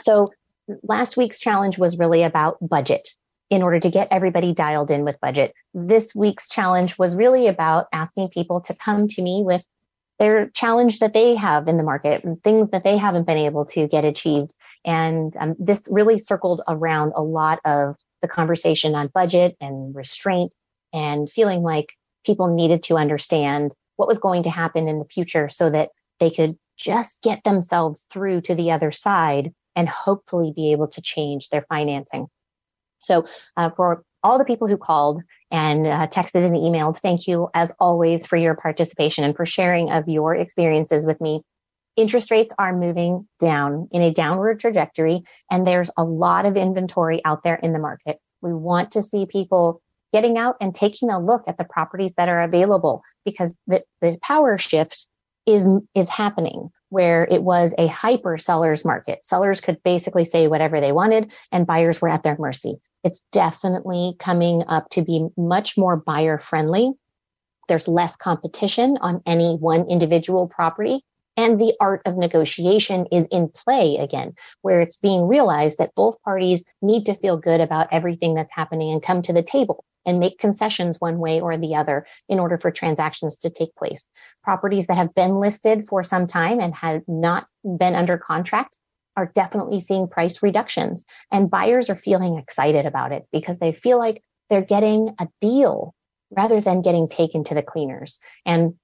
so 0.00 0.26
last 0.82 1.16
week's 1.16 1.38
challenge 1.38 1.78
was 1.78 1.98
really 1.98 2.22
about 2.22 2.56
budget 2.60 3.08
in 3.50 3.62
order 3.62 3.78
to 3.78 3.90
get 3.90 4.08
everybody 4.10 4.52
dialed 4.52 4.90
in 4.90 5.04
with 5.04 5.20
budget. 5.20 5.54
This 5.72 6.14
week's 6.14 6.48
challenge 6.48 6.98
was 6.98 7.14
really 7.14 7.46
about 7.46 7.86
asking 7.92 8.30
people 8.30 8.60
to 8.62 8.74
come 8.74 9.06
to 9.08 9.22
me 9.22 9.42
with 9.44 9.64
their 10.18 10.48
challenge 10.50 10.98
that 10.98 11.12
they 11.12 11.36
have 11.36 11.68
in 11.68 11.76
the 11.76 11.82
market 11.82 12.24
and 12.24 12.42
things 12.42 12.70
that 12.70 12.82
they 12.82 12.96
haven't 12.96 13.26
been 13.26 13.36
able 13.36 13.66
to 13.66 13.86
get 13.86 14.04
achieved. 14.04 14.52
And 14.84 15.36
um, 15.36 15.54
this 15.58 15.86
really 15.90 16.18
circled 16.18 16.62
around 16.66 17.12
a 17.14 17.22
lot 17.22 17.60
of 17.64 17.96
the 18.22 18.28
conversation 18.28 18.94
on 18.94 19.10
budget 19.12 19.56
and 19.60 19.94
restraint 19.94 20.52
and 20.92 21.30
feeling 21.30 21.62
like 21.62 21.92
people 22.24 22.52
needed 22.52 22.82
to 22.84 22.96
understand 22.96 23.74
what 23.96 24.08
was 24.08 24.18
going 24.18 24.44
to 24.44 24.50
happen 24.50 24.88
in 24.88 24.98
the 24.98 25.04
future 25.04 25.48
so 25.48 25.70
that 25.70 25.90
they 26.18 26.30
could 26.30 26.56
just 26.76 27.22
get 27.22 27.44
themselves 27.44 28.06
through 28.10 28.40
to 28.40 28.54
the 28.54 28.70
other 28.70 28.90
side 28.90 29.52
and 29.76 29.88
hopefully 29.88 30.52
be 30.56 30.72
able 30.72 30.88
to 30.88 31.02
change 31.02 31.50
their 31.50 31.64
financing. 31.68 32.26
So 33.02 33.26
uh, 33.56 33.70
for 33.76 34.02
all 34.22 34.38
the 34.38 34.44
people 34.44 34.66
who 34.66 34.76
called 34.76 35.22
and 35.52 35.86
uh, 35.86 36.08
texted 36.08 36.44
and 36.44 36.56
emailed, 36.56 36.98
thank 36.98 37.28
you 37.28 37.48
as 37.54 37.72
always 37.78 38.26
for 38.26 38.36
your 38.36 38.56
participation 38.56 39.22
and 39.22 39.36
for 39.36 39.46
sharing 39.46 39.90
of 39.90 40.08
your 40.08 40.34
experiences 40.34 41.06
with 41.06 41.20
me. 41.20 41.42
Interest 41.96 42.30
rates 42.30 42.52
are 42.58 42.76
moving 42.76 43.28
down 43.38 43.88
in 43.92 44.02
a 44.02 44.12
downward 44.12 44.60
trajectory 44.60 45.22
and 45.50 45.66
there's 45.66 45.90
a 45.96 46.04
lot 46.04 46.44
of 46.44 46.56
inventory 46.56 47.24
out 47.24 47.42
there 47.44 47.54
in 47.54 47.72
the 47.72 47.78
market. 47.78 48.18
We 48.42 48.52
want 48.52 48.90
to 48.92 49.02
see 49.02 49.26
people 49.26 49.80
getting 50.12 50.36
out 50.36 50.56
and 50.60 50.74
taking 50.74 51.10
a 51.10 51.20
look 51.20 51.44
at 51.46 51.58
the 51.58 51.64
properties 51.64 52.14
that 52.14 52.28
are 52.28 52.42
available 52.42 53.02
because 53.24 53.56
the, 53.66 53.82
the 54.00 54.18
power 54.22 54.58
shift 54.58 55.06
is, 55.46 55.66
is 55.94 56.08
happening 56.08 56.70
where 56.88 57.26
it 57.30 57.42
was 57.42 57.74
a 57.78 57.86
hyper 57.86 58.38
sellers 58.38 58.84
market. 58.84 59.24
Sellers 59.24 59.60
could 59.60 59.82
basically 59.82 60.24
say 60.24 60.46
whatever 60.46 60.80
they 60.80 60.92
wanted 60.92 61.32
and 61.52 61.66
buyers 61.66 62.00
were 62.00 62.08
at 62.08 62.22
their 62.22 62.36
mercy. 62.38 62.76
It's 63.04 63.22
definitely 63.32 64.14
coming 64.18 64.64
up 64.68 64.88
to 64.90 65.02
be 65.02 65.28
much 65.36 65.76
more 65.76 65.96
buyer 65.96 66.38
friendly. 66.38 66.92
There's 67.68 67.88
less 67.88 68.16
competition 68.16 68.98
on 69.00 69.22
any 69.26 69.56
one 69.56 69.88
individual 69.88 70.48
property. 70.48 71.02
And 71.38 71.60
the 71.60 71.74
art 71.80 72.00
of 72.06 72.16
negotiation 72.16 73.06
is 73.12 73.26
in 73.30 73.50
play 73.50 73.98
again, 73.98 74.34
where 74.62 74.80
it's 74.80 74.96
being 74.96 75.28
realized 75.28 75.78
that 75.78 75.94
both 75.94 76.22
parties 76.22 76.64
need 76.80 77.04
to 77.06 77.14
feel 77.14 77.36
good 77.36 77.60
about 77.60 77.88
everything 77.92 78.34
that's 78.34 78.54
happening 78.54 78.90
and 78.90 79.02
come 79.02 79.20
to 79.22 79.34
the 79.34 79.42
table 79.42 79.84
and 80.06 80.20
make 80.20 80.38
concessions 80.38 81.00
one 81.00 81.18
way 81.18 81.40
or 81.40 81.58
the 81.58 81.74
other 81.74 82.06
in 82.28 82.38
order 82.38 82.56
for 82.56 82.70
transactions 82.70 83.36
to 83.38 83.50
take 83.50 83.74
place. 83.74 84.06
Properties 84.42 84.86
that 84.86 84.96
have 84.96 85.14
been 85.14 85.40
listed 85.40 85.86
for 85.88 86.02
some 86.02 86.26
time 86.26 86.60
and 86.60 86.74
have 86.74 87.02
not 87.06 87.46
been 87.64 87.94
under 87.94 88.16
contract 88.16 88.78
are 89.16 89.32
definitely 89.34 89.80
seeing 89.80 90.08
price 90.08 90.42
reductions 90.42 91.04
and 91.32 91.50
buyers 91.50 91.90
are 91.90 91.96
feeling 91.96 92.38
excited 92.38 92.86
about 92.86 93.12
it 93.12 93.24
because 93.32 93.58
they 93.58 93.72
feel 93.72 93.98
like 93.98 94.22
they're 94.48 94.62
getting 94.62 95.14
a 95.18 95.28
deal 95.40 95.94
rather 96.30 96.60
than 96.60 96.82
getting 96.82 97.08
taken 97.08 97.44
to 97.44 97.54
the 97.54 97.62
cleaners. 97.62 98.18
And 98.44 98.74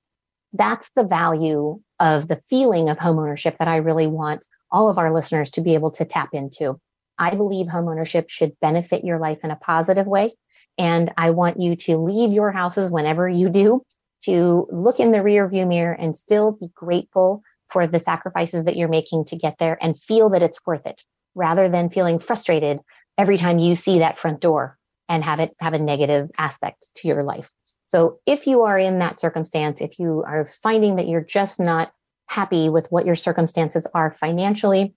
that's 0.52 0.90
the 0.96 1.06
value 1.06 1.80
of 1.98 2.28
the 2.28 2.40
feeling 2.50 2.88
of 2.88 2.98
homeownership 2.98 3.58
that 3.58 3.68
I 3.68 3.76
really 3.76 4.06
want 4.06 4.44
all 4.70 4.88
of 4.88 4.98
our 4.98 5.12
listeners 5.12 5.50
to 5.50 5.60
be 5.60 5.74
able 5.74 5.90
to 5.92 6.04
tap 6.04 6.30
into. 6.32 6.78
I 7.18 7.34
believe 7.34 7.66
homeownership 7.66 8.24
should 8.28 8.58
benefit 8.60 9.04
your 9.04 9.18
life 9.18 9.38
in 9.44 9.50
a 9.50 9.56
positive 9.56 10.06
way. 10.06 10.32
And 10.78 11.12
I 11.16 11.30
want 11.30 11.60
you 11.60 11.76
to 11.76 11.98
leave 11.98 12.32
your 12.32 12.50
houses 12.50 12.90
whenever 12.90 13.28
you 13.28 13.50
do 13.50 13.82
to 14.24 14.66
look 14.70 15.00
in 15.00 15.12
the 15.12 15.22
rear 15.22 15.48
view 15.48 15.66
mirror 15.66 15.92
and 15.92 16.16
still 16.16 16.52
be 16.52 16.68
grateful 16.74 17.42
for 17.70 17.86
the 17.86 18.00
sacrifices 18.00 18.64
that 18.64 18.76
you're 18.76 18.88
making 18.88 19.24
to 19.26 19.36
get 19.36 19.56
there 19.58 19.78
and 19.80 20.00
feel 20.00 20.30
that 20.30 20.42
it's 20.42 20.60
worth 20.66 20.86
it 20.86 21.02
rather 21.34 21.68
than 21.68 21.90
feeling 21.90 22.18
frustrated 22.18 22.80
every 23.18 23.38
time 23.38 23.58
you 23.58 23.74
see 23.74 23.98
that 23.98 24.18
front 24.18 24.40
door 24.40 24.78
and 25.08 25.24
have 25.24 25.40
it 25.40 25.54
have 25.60 25.72
a 25.72 25.78
negative 25.78 26.30
aspect 26.38 26.90
to 26.96 27.08
your 27.08 27.22
life. 27.22 27.50
So 27.88 28.20
if 28.26 28.46
you 28.46 28.62
are 28.62 28.78
in 28.78 29.00
that 29.00 29.20
circumstance, 29.20 29.80
if 29.80 29.98
you 29.98 30.24
are 30.26 30.48
finding 30.62 30.96
that 30.96 31.08
you're 31.08 31.24
just 31.24 31.60
not 31.60 31.92
happy 32.26 32.68
with 32.70 32.86
what 32.90 33.04
your 33.04 33.16
circumstances 33.16 33.86
are 33.94 34.16
financially, 34.18 34.94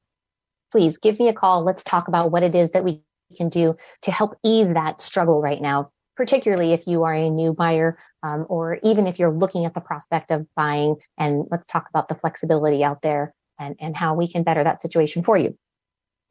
please 0.72 0.98
give 0.98 1.20
me 1.20 1.27
a 1.27 1.34
call. 1.34 1.63
Let's 1.63 1.84
talk 1.84 2.08
about 2.08 2.32
what 2.32 2.44
it 2.44 2.55
is 2.55 2.72
that 2.72 2.84
we 2.84 3.01
can 3.36 3.50
do 3.50 3.75
to 4.04 4.12
help 4.12 4.38
ease 4.44 4.74
that 4.74 5.01
struggle 5.01 5.42
right 5.42 5.62
now, 5.62 5.92
particularly 6.15 6.74
if 6.74 6.88
you 6.88 7.04
are 7.04 7.13
a 7.13 7.30
new 7.30 7.54
buyer 7.54 7.98
um, 8.24 8.46
or 8.50 8.80
even 8.84 9.06
if 9.06 9.20
you're 9.20 9.34
looking 9.34 9.65
at 9.65 9.74
the 9.74 9.82
prospect 9.82 10.32
of 10.32 10.48
buying. 10.56 10.96
And 11.18 11.46
let's 11.51 11.68
talk 11.68 11.88
about 11.89 12.08
the 12.08 12.15
flexibility 12.15 12.84
out 12.84 13.01
there 13.01 13.34
and, 13.60 13.75
and 13.80 13.96
how 13.96 14.15
we 14.15 14.32
can 14.32 14.44
better 14.44 14.63
that 14.63 14.82
situation 14.82 15.24
for 15.24 15.38
you. 15.38 15.58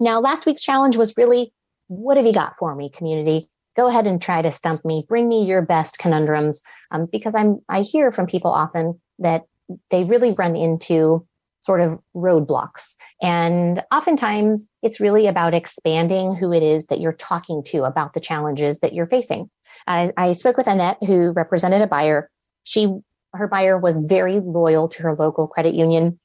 Now, 0.00 0.20
last 0.20 0.46
week's 0.46 0.62
challenge 0.62 0.96
was 0.96 1.16
really, 1.16 1.52
what 1.88 2.16
have 2.16 2.26
you 2.26 2.32
got 2.32 2.54
for 2.58 2.74
me, 2.74 2.90
community? 2.90 3.48
Go 3.76 3.88
ahead 3.88 4.06
and 4.06 4.20
try 4.20 4.42
to 4.42 4.50
stump 4.50 4.84
me. 4.84 5.04
Bring 5.08 5.28
me 5.28 5.44
your 5.44 5.62
best 5.62 5.98
conundrums, 5.98 6.62
um, 6.90 7.06
because 7.10 7.34
I'm 7.34 7.60
I 7.68 7.82
hear 7.82 8.12
from 8.12 8.26
people 8.26 8.52
often 8.52 9.00
that 9.18 9.42
they 9.90 10.04
really 10.04 10.32
run 10.32 10.56
into 10.56 11.26
sort 11.64 11.80
of 11.80 11.98
roadblocks. 12.14 12.94
And 13.22 13.82
oftentimes 13.90 14.66
it's 14.82 15.00
really 15.00 15.26
about 15.26 15.54
expanding 15.54 16.34
who 16.34 16.52
it 16.52 16.62
is 16.62 16.86
that 16.86 17.00
you're 17.00 17.14
talking 17.14 17.62
to 17.68 17.84
about 17.84 18.12
the 18.12 18.20
challenges 18.20 18.80
that 18.80 18.92
you're 18.92 19.06
facing. 19.06 19.50
I, 19.86 20.12
I 20.16 20.32
spoke 20.32 20.58
with 20.58 20.66
Annette, 20.66 20.98
who 21.00 21.32
represented 21.32 21.80
a 21.80 21.86
buyer. 21.86 22.30
She, 22.64 22.94
her 23.32 23.48
buyer 23.48 23.78
was 23.78 23.98
very 23.98 24.40
loyal 24.40 24.88
to 24.90 25.02
her 25.02 25.14
local 25.14 25.48
credit 25.48 25.74
union. 25.74 26.20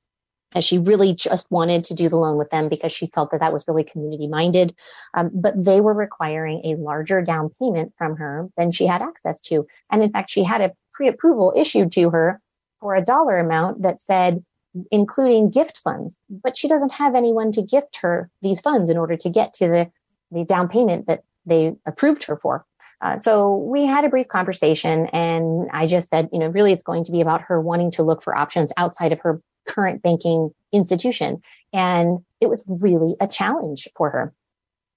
And 0.52 0.64
she 0.64 0.80
really 0.80 1.14
just 1.14 1.50
wanted 1.52 1.84
to 1.86 1.94
do 1.94 2.10
the 2.10 2.18
loan 2.18 2.38
with 2.38 2.50
them 2.50 2.70
because 2.70 2.92
she 2.92 3.08
felt 3.08 3.32
that 3.32 3.40
that 3.40 3.54
was 3.54 3.68
really 3.68 3.84
community 3.84 4.28
minded. 4.28 4.76
Um, 5.14 5.30
but 5.34 5.54
they 5.64 5.80
were 5.80 5.94
requiring 5.94 6.62
a 6.66 6.76
larger 6.76 7.22
down 7.22 7.52
payment 7.60 7.94
from 7.98 8.18
her 8.18 8.50
than 8.58 8.72
she 8.72 8.88
had 8.88 9.02
access 9.02 9.40
to. 9.42 9.68
And 9.92 10.02
in 10.02 10.12
fact, 10.12 10.32
she 10.32 10.44
had 10.44 10.62
a 10.62 10.74
pre-approval 10.94 11.54
issued 11.56 11.92
to 11.94 12.10
her 12.10 12.42
for 12.82 12.96
a 12.96 13.06
dollar 13.06 13.38
amount 13.38 13.84
that 13.84 14.02
said 14.02 14.44
including 14.92 15.50
gift 15.50 15.80
funds, 15.84 16.20
but 16.30 16.58
she 16.58 16.68
doesn't 16.68 16.92
have 16.92 17.16
anyone 17.16 17.52
to 17.52 17.62
gift 17.62 17.98
her 18.02 18.30
these 18.42 18.62
funds 18.62 18.90
in 18.90 18.98
order 18.98 19.18
to 19.18 19.30
get 19.30 19.54
to 19.54 19.68
the, 19.68 19.92
the 20.32 20.46
down 20.46 20.68
payment 20.68 21.08
that 21.08 21.24
they 21.46 21.76
approved 21.86 22.24
her 22.26 22.38
for. 22.38 22.66
Uh, 23.02 23.18
so 23.18 23.56
we 23.56 23.86
had 23.86 24.04
a 24.04 24.10
brief 24.10 24.28
conversation 24.28 25.08
and 25.08 25.70
I 25.72 25.88
just 25.88 26.10
said, 26.10 26.30
you 26.34 26.40
know, 26.40 26.48
really 26.48 26.74
it's 26.74 26.84
going 26.84 27.06
to 27.06 27.12
be 27.12 27.22
about 27.22 27.42
her 27.44 27.62
wanting 27.62 27.92
to 27.92 28.04
look 28.04 28.24
for 28.24 28.36
options 28.36 28.74
outside 28.78 29.14
of 29.14 29.20
her 29.22 29.42
current 29.68 30.02
banking 30.02 30.52
institution. 30.74 31.42
And 31.72 32.20
it 32.42 32.48
was 32.48 32.66
really 32.82 33.16
a 33.22 33.28
challenge 33.28 33.88
for 33.96 34.10
her. 34.10 34.34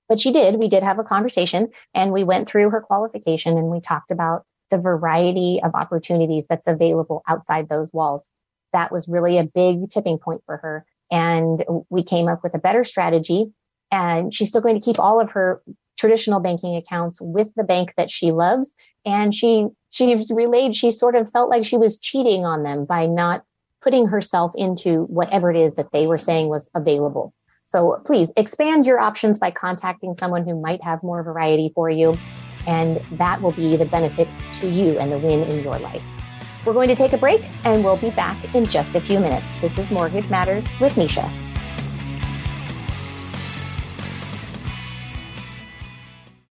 But 0.09 0.19
she 0.19 0.33
did. 0.33 0.57
We 0.57 0.69
did 0.69 0.83
have 0.83 0.99
a 0.99 1.05
conversation 1.05 1.69
and 1.95 2.13
we 2.13 2.25
went 2.25 2.49
through 2.49 2.71
her 2.71 2.81
qualification 2.81 3.57
and 3.57 3.69
we 3.69 3.81
talked 3.81 4.11
about 4.11 4.45
the 4.71 4.79
variety 4.79 5.61
of 5.63 5.75
opportunities 5.75 6.47
that's 6.49 6.67
available 6.67 7.23
outside 7.29 7.69
those 7.69 7.93
walls 7.93 8.31
that 8.73 8.93
was 8.93 9.09
really 9.09 9.39
a 9.39 9.45
big 9.45 9.91
tipping 9.91 10.19
point 10.19 10.43
for 10.47 10.57
her. 10.59 10.85
And 11.11 11.63
we 11.91 12.05
came 12.05 12.29
up 12.29 12.43
with 12.43 12.55
a 12.55 12.59
better 12.59 12.85
strategy 12.85 13.53
and 13.91 14.35
she's 14.35 14.49
still 14.49 14.63
going 14.63 14.81
to 14.81 14.85
keep 14.85 14.99
all 14.99 15.21
of 15.21 15.33
her 15.33 15.63
traditional 15.99 16.41
banking 16.41 16.77
accounts 16.77 17.21
with 17.21 17.53
the 17.55 17.65
bank 17.65 17.93
that 17.97 18.11
she 18.11 18.33
loves. 18.33 18.75
And 19.05 19.35
she, 19.35 19.69
she's 19.91 20.31
relayed, 20.35 20.75
she 20.75 20.91
sort 20.91 21.15
of 21.15 21.31
felt 21.31 21.51
like 21.51 21.67
she 21.67 21.77
was 21.77 22.01
cheating 22.01 22.45
on 22.45 22.63
them 22.63 22.87
by 22.87 23.07
not 23.07 23.45
putting 23.83 24.07
herself 24.07 24.53
into 24.55 25.03
whatever 25.05 25.51
it 25.51 25.57
is 25.57 25.75
that 25.75 25.93
they 25.93 26.07
were 26.07 26.19
saying 26.19 26.49
was 26.49 26.71
available. 26.75 27.35
So 27.67 28.01
please 28.05 28.33
expand 28.37 28.87
your 28.87 28.99
options 28.99 29.39
by 29.39 29.51
contacting 29.51 30.15
someone 30.15 30.45
who 30.45 30.61
might 30.61 30.83
have 30.83 31.03
more 31.03 31.23
variety 31.23 31.73
for 31.75 31.91
you. 31.91 32.17
And 32.67 32.97
that 33.19 33.43
will 33.43 33.53
be 33.53 33.77
the 33.77 33.87
benefit 33.87 34.29
to 34.61 34.69
you 34.69 34.99
and 34.99 35.11
the 35.11 35.19
win 35.19 35.43
in 35.43 35.63
your 35.65 35.79
life. 35.79 36.03
We're 36.65 36.75
going 36.75 36.89
to 36.89 36.95
take 36.95 37.13
a 37.13 37.19
break 37.19 37.43
and 37.65 37.83
we'll 37.83 37.97
be 37.97 38.11
back 38.11 38.37
in 38.55 38.65
just 38.67 38.95
a 38.95 39.01
few 39.01 39.19
minutes. 39.19 39.61
This 39.61 39.79
is 39.79 39.91
Mortgage 39.91 40.31
Matters 40.31 40.65
with 40.81 40.95
Mesha. 40.95 41.29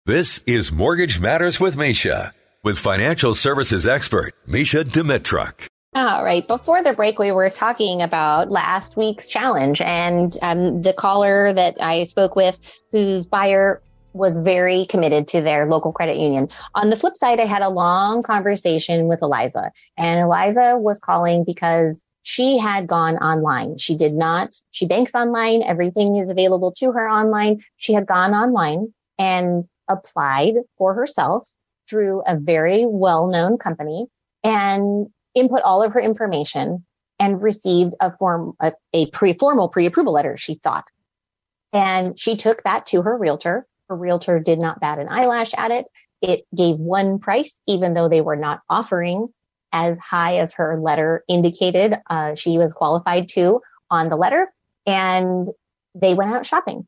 This 0.07 0.38
is 0.47 0.73
Mortgage 0.73 1.21
Matters 1.21 1.61
with 1.61 1.76
Mesha, 1.76 2.33
with 2.64 2.76
financial 2.76 3.35
services 3.35 3.87
expert 3.87 4.35
Mesha 4.49 4.83
Dimitruk. 4.83 5.69
All 5.95 6.25
right. 6.25 6.47
Before 6.47 6.83
the 6.83 6.93
break, 6.93 7.19
we 7.19 7.31
were 7.31 7.50
talking 7.50 8.02
about 8.02 8.50
last 8.50 8.97
week's 8.97 9.29
challenge 9.29 9.81
and 9.81 10.37
um, 10.43 10.83
the 10.83 10.93
caller 10.93 11.52
that 11.52 11.81
I 11.81 12.05
spoke 12.05 12.35
with, 12.35 12.61
whose 12.90 13.26
buyer 13.26 13.83
was 14.12 14.37
very 14.38 14.87
committed 14.87 15.29
to 15.29 15.40
their 15.40 15.67
local 15.67 15.93
credit 15.93 16.17
union. 16.17 16.49
On 16.75 16.90
the 16.90 16.97
flip 16.97 17.17
side, 17.17 17.40
I 17.40 17.47
had 17.47 17.62
a 17.62 17.69
long 17.69 18.23
conversation 18.23 19.07
with 19.07 19.23
Eliza 19.23 19.71
and 19.97 20.21
Eliza 20.21 20.76
was 20.79 20.99
calling 20.99 21.45
because 21.45 22.05
she 22.23 22.59
had 22.59 22.87
gone 22.87 23.17
online. 23.17 23.79
She 23.79 23.97
did 23.97 24.12
not, 24.12 24.55
she 24.71 24.87
banks 24.87 25.14
online. 25.14 25.62
Everything 25.62 26.17
is 26.17 26.29
available 26.29 26.73
to 26.79 26.93
her 26.93 27.09
online. 27.09 27.61
She 27.76 27.95
had 27.95 28.07
gone 28.07 28.33
online 28.33 28.93
and 29.19 29.64
applied 29.88 30.55
for 30.76 30.95
herself 30.95 31.47
through 31.88 32.23
a 32.26 32.38
very 32.38 32.85
well-known 32.87 33.59
company 33.59 34.07
and 34.45 35.09
input 35.35 35.62
all 35.62 35.83
of 35.83 35.93
her 35.93 36.00
information 36.00 36.85
and 37.19 37.43
received 37.43 37.95
a 38.00 38.17
form, 38.17 38.55
a, 38.61 38.73
a 38.93 39.11
pre-formal 39.11 39.69
pre-approval 39.69 40.12
letter, 40.12 40.37
she 40.37 40.55
thought. 40.55 40.85
And 41.73 42.19
she 42.19 42.37
took 42.37 42.62
that 42.62 42.87
to 42.87 43.02
her 43.02 43.17
realtor 43.17 43.67
her 43.91 43.97
realtor 43.97 44.39
did 44.39 44.59
not 44.59 44.81
bat 44.81 44.99
an 44.99 45.09
eyelash 45.09 45.51
at 45.57 45.73
it. 45.73 45.87
It 46.23 46.47
gave 46.57 46.77
one 46.77 47.19
price, 47.19 47.61
even 47.67 47.93
though 47.93 48.09
they 48.09 48.21
were 48.21 48.37
not 48.37 48.61
offering 48.71 49.29
as 49.73 49.99
high 49.99 50.39
as 50.39 50.55
her 50.55 50.81
letter 50.81 51.25
indicated 51.29 51.95
uh, 52.09 52.35
she 52.37 52.57
was 52.57 52.73
qualified 52.73 53.29
to 53.31 53.61
on 53.91 54.09
the 54.09 54.17
letter. 54.17 54.53
And 54.87 55.49
they 55.95 56.15
went 56.15 56.33
out 56.33 56.47
shopping. 56.47 56.87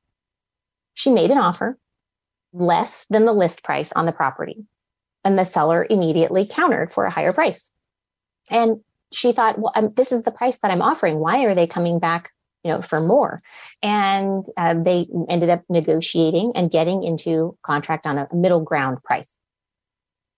She 0.95 1.11
made 1.11 1.31
an 1.31 1.39
offer 1.39 1.77
less 2.53 3.05
than 3.11 3.25
the 3.25 3.33
list 3.33 3.65
price 3.65 3.93
on 3.93 4.07
the 4.07 4.13
property. 4.13 4.65
And 5.25 5.39
the 5.39 5.45
seller 5.45 5.87
immediately 5.89 6.47
countered 6.47 6.93
for 6.93 7.05
a 7.05 7.11
higher 7.11 7.33
price. 7.33 7.71
And 8.49 8.81
she 9.13 9.33
thought, 9.33 9.59
well, 9.59 9.73
um, 9.75 9.93
this 9.95 10.13
is 10.13 10.23
the 10.23 10.31
price 10.31 10.59
that 10.61 10.71
I'm 10.71 10.83
offering. 10.83 11.19
Why 11.19 11.45
are 11.45 11.55
they 11.55 11.67
coming 11.67 11.99
back, 11.99 12.31
you 12.64 12.71
know, 12.71 12.83
for 12.83 13.00
more? 13.00 13.40
And 13.83 14.45
uh, 14.57 14.83
they 14.83 15.07
ended 15.28 15.50
up 15.50 15.62
negotiating 15.69 16.52
and 16.54 16.71
getting 16.71 17.02
into 17.02 17.57
contract 17.62 18.07
on 18.07 18.19
a 18.19 18.28
middle 18.35 18.62
ground 18.62 19.02
price. 19.02 19.38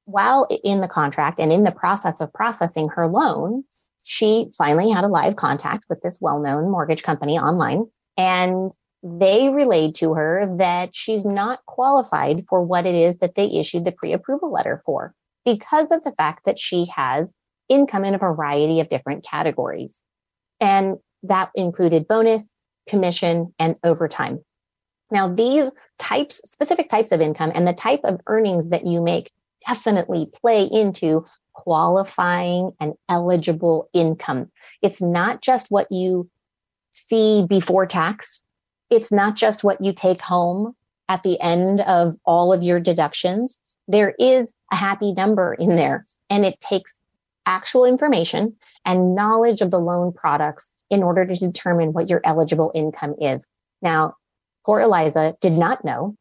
While 0.06 0.46
in 0.64 0.80
the 0.80 0.88
contract 0.88 1.40
and 1.40 1.52
in 1.52 1.64
the 1.64 1.72
process 1.72 2.20
of 2.20 2.32
processing 2.32 2.88
her 2.88 3.06
loan, 3.06 3.64
she 4.02 4.50
finally 4.58 4.90
had 4.90 5.04
a 5.04 5.08
live 5.08 5.36
contact 5.36 5.84
with 5.88 6.02
this 6.02 6.18
well-known 6.20 6.70
mortgage 6.70 7.02
company 7.02 7.38
online 7.38 7.86
and 8.18 8.70
they 9.02 9.50
relayed 9.50 9.94
to 9.96 10.14
her 10.14 10.56
that 10.58 10.94
she's 10.94 11.26
not 11.26 11.64
qualified 11.66 12.46
for 12.48 12.62
what 12.62 12.86
it 12.86 12.94
is 12.94 13.18
that 13.18 13.34
they 13.34 13.46
issued 13.46 13.84
the 13.84 13.92
pre-approval 13.92 14.50
letter 14.50 14.82
for 14.86 15.14
because 15.44 15.88
of 15.90 16.02
the 16.04 16.12
fact 16.12 16.46
that 16.46 16.58
she 16.58 16.86
has 16.94 17.32
income 17.68 18.04
in 18.04 18.14
a 18.14 18.18
variety 18.18 18.80
of 18.80 18.88
different 18.88 19.24
categories. 19.24 20.02
And 20.58 20.96
that 21.24 21.50
included 21.54 22.08
bonus, 22.08 22.44
commission, 22.88 23.54
and 23.58 23.78
overtime. 23.82 24.40
Now, 25.10 25.32
these 25.32 25.70
types, 25.98 26.40
specific 26.44 26.88
types 26.88 27.12
of 27.12 27.20
income 27.20 27.52
and 27.54 27.66
the 27.66 27.72
type 27.72 28.00
of 28.04 28.20
earnings 28.26 28.68
that 28.68 28.86
you 28.86 29.02
make 29.02 29.30
definitely 29.66 30.30
play 30.34 30.64
into 30.64 31.24
qualifying 31.54 32.72
and 32.80 32.94
eligible 33.08 33.88
income. 33.92 34.50
It's 34.82 35.00
not 35.00 35.40
just 35.40 35.70
what 35.70 35.90
you 35.90 36.28
see 36.90 37.46
before 37.48 37.86
tax. 37.86 38.42
It's 38.90 39.12
not 39.12 39.36
just 39.36 39.64
what 39.64 39.82
you 39.82 39.92
take 39.92 40.20
home 40.20 40.74
at 41.08 41.22
the 41.22 41.40
end 41.40 41.80
of 41.80 42.16
all 42.24 42.52
of 42.52 42.62
your 42.62 42.80
deductions. 42.80 43.58
There 43.88 44.14
is 44.18 44.52
a 44.72 44.76
happy 44.76 45.12
number 45.12 45.54
in 45.54 45.76
there 45.76 46.06
and 46.30 46.44
it 46.44 46.60
takes 46.60 46.98
actual 47.46 47.84
information 47.84 48.56
and 48.84 49.14
knowledge 49.14 49.60
of 49.60 49.70
the 49.70 49.80
loan 49.80 50.12
products 50.12 50.74
in 50.94 51.02
order 51.02 51.26
to 51.26 51.36
determine 51.36 51.92
what 51.92 52.08
your 52.08 52.20
eligible 52.24 52.72
income 52.74 53.16
is. 53.20 53.46
Now, 53.82 54.14
poor 54.64 54.80
Eliza 54.80 55.36
did 55.40 55.52
not 55.52 55.84
know 55.84 56.16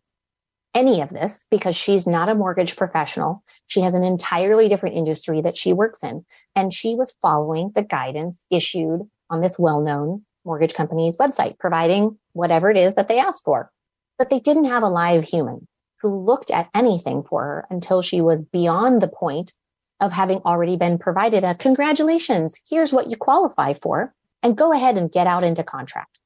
any 0.75 1.01
of 1.01 1.10
this 1.10 1.46
because 1.50 1.75
she's 1.75 2.08
not 2.08 2.30
a 2.30 2.36
mortgage 2.36 2.75
professional. 2.75 3.44
She 3.68 3.82
has 3.82 3.94
an 3.94 4.03
entirely 4.03 4.68
different 4.70 4.96
industry 4.96 5.42
that 5.42 5.58
she 5.58 5.72
works 5.72 6.03
in. 6.03 6.25
And 6.56 6.74
she 6.74 6.96
was 6.96 7.15
following 7.22 7.72
the 7.74 7.84
guidance 7.84 8.46
issued 8.50 9.01
on 9.30 9.42
this 9.42 9.58
well-known 9.58 10.25
mortgage 10.46 10.74
company's 10.74 11.18
website, 11.18 11.58
providing 11.60 12.18
whatever 12.34 12.70
it 12.70 12.77
is 12.77 12.96
that 12.96 13.08
they 13.08 13.20
asked 13.20 13.44
for. 13.46 13.72
But 14.18 14.30
they 14.30 14.39
didn't 14.39 14.65
have 14.65 14.84
a 14.84 14.89
live 14.89 15.24
human 15.24 15.68
who 16.01 16.25
looked 16.25 16.51
at 16.51 16.70
anything 16.74 17.24
for 17.24 17.44
her 17.44 17.68
until 17.70 18.01
she 18.01 18.22
was 18.22 18.44
beyond 18.44 19.01
the 19.01 19.08
point 19.08 19.53
of 20.01 20.12
having 20.12 20.39
already 20.39 20.75
been 20.75 20.98
provided 20.98 21.46
a 21.46 21.56
congratulations, 21.56 22.60
here's 22.70 22.92
what 22.92 23.10
you 23.10 23.15
qualify 23.15 23.74
for, 23.82 24.13
and 24.44 24.58
go 24.58 24.74
ahead 24.74 24.98
and 24.98 25.12
get 25.12 25.26
out 25.26 25.44
into 25.44 25.64
contract. 25.64 26.20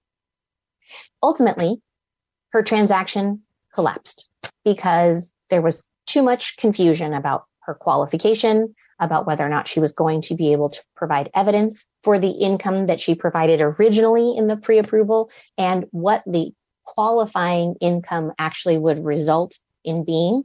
Ultimately, 1.23 1.81
her 2.49 2.63
transaction 2.63 3.43
collapsed 3.73 4.27
because 4.65 5.33
there 5.49 5.61
was 5.61 5.87
too 6.07 6.23
much 6.23 6.57
confusion 6.57 7.13
about 7.13 7.45
her 7.61 7.75
qualification, 7.75 8.73
about 8.99 9.27
whether 9.27 9.45
or 9.45 9.49
not 9.49 9.67
she 9.67 9.79
was 9.79 9.91
going 9.91 10.21
to 10.23 10.35
be 10.35 10.53
able 10.53 10.69
to 10.69 10.83
provide 10.95 11.29
evidence 11.35 11.87
for 12.03 12.19
the 12.19 12.31
income 12.31 12.87
that 12.87 12.99
she 12.99 13.15
provided 13.15 13.61
originally 13.61 14.35
in 14.35 14.47
the 14.47 14.57
pre-approval 14.57 15.29
and 15.57 15.85
what 15.91 16.23
the 16.25 16.51
qualifying 16.83 17.75
income 17.81 18.31
actually 18.39 18.77
would 18.77 19.03
result 19.03 19.57
in 19.83 20.03
being. 20.03 20.43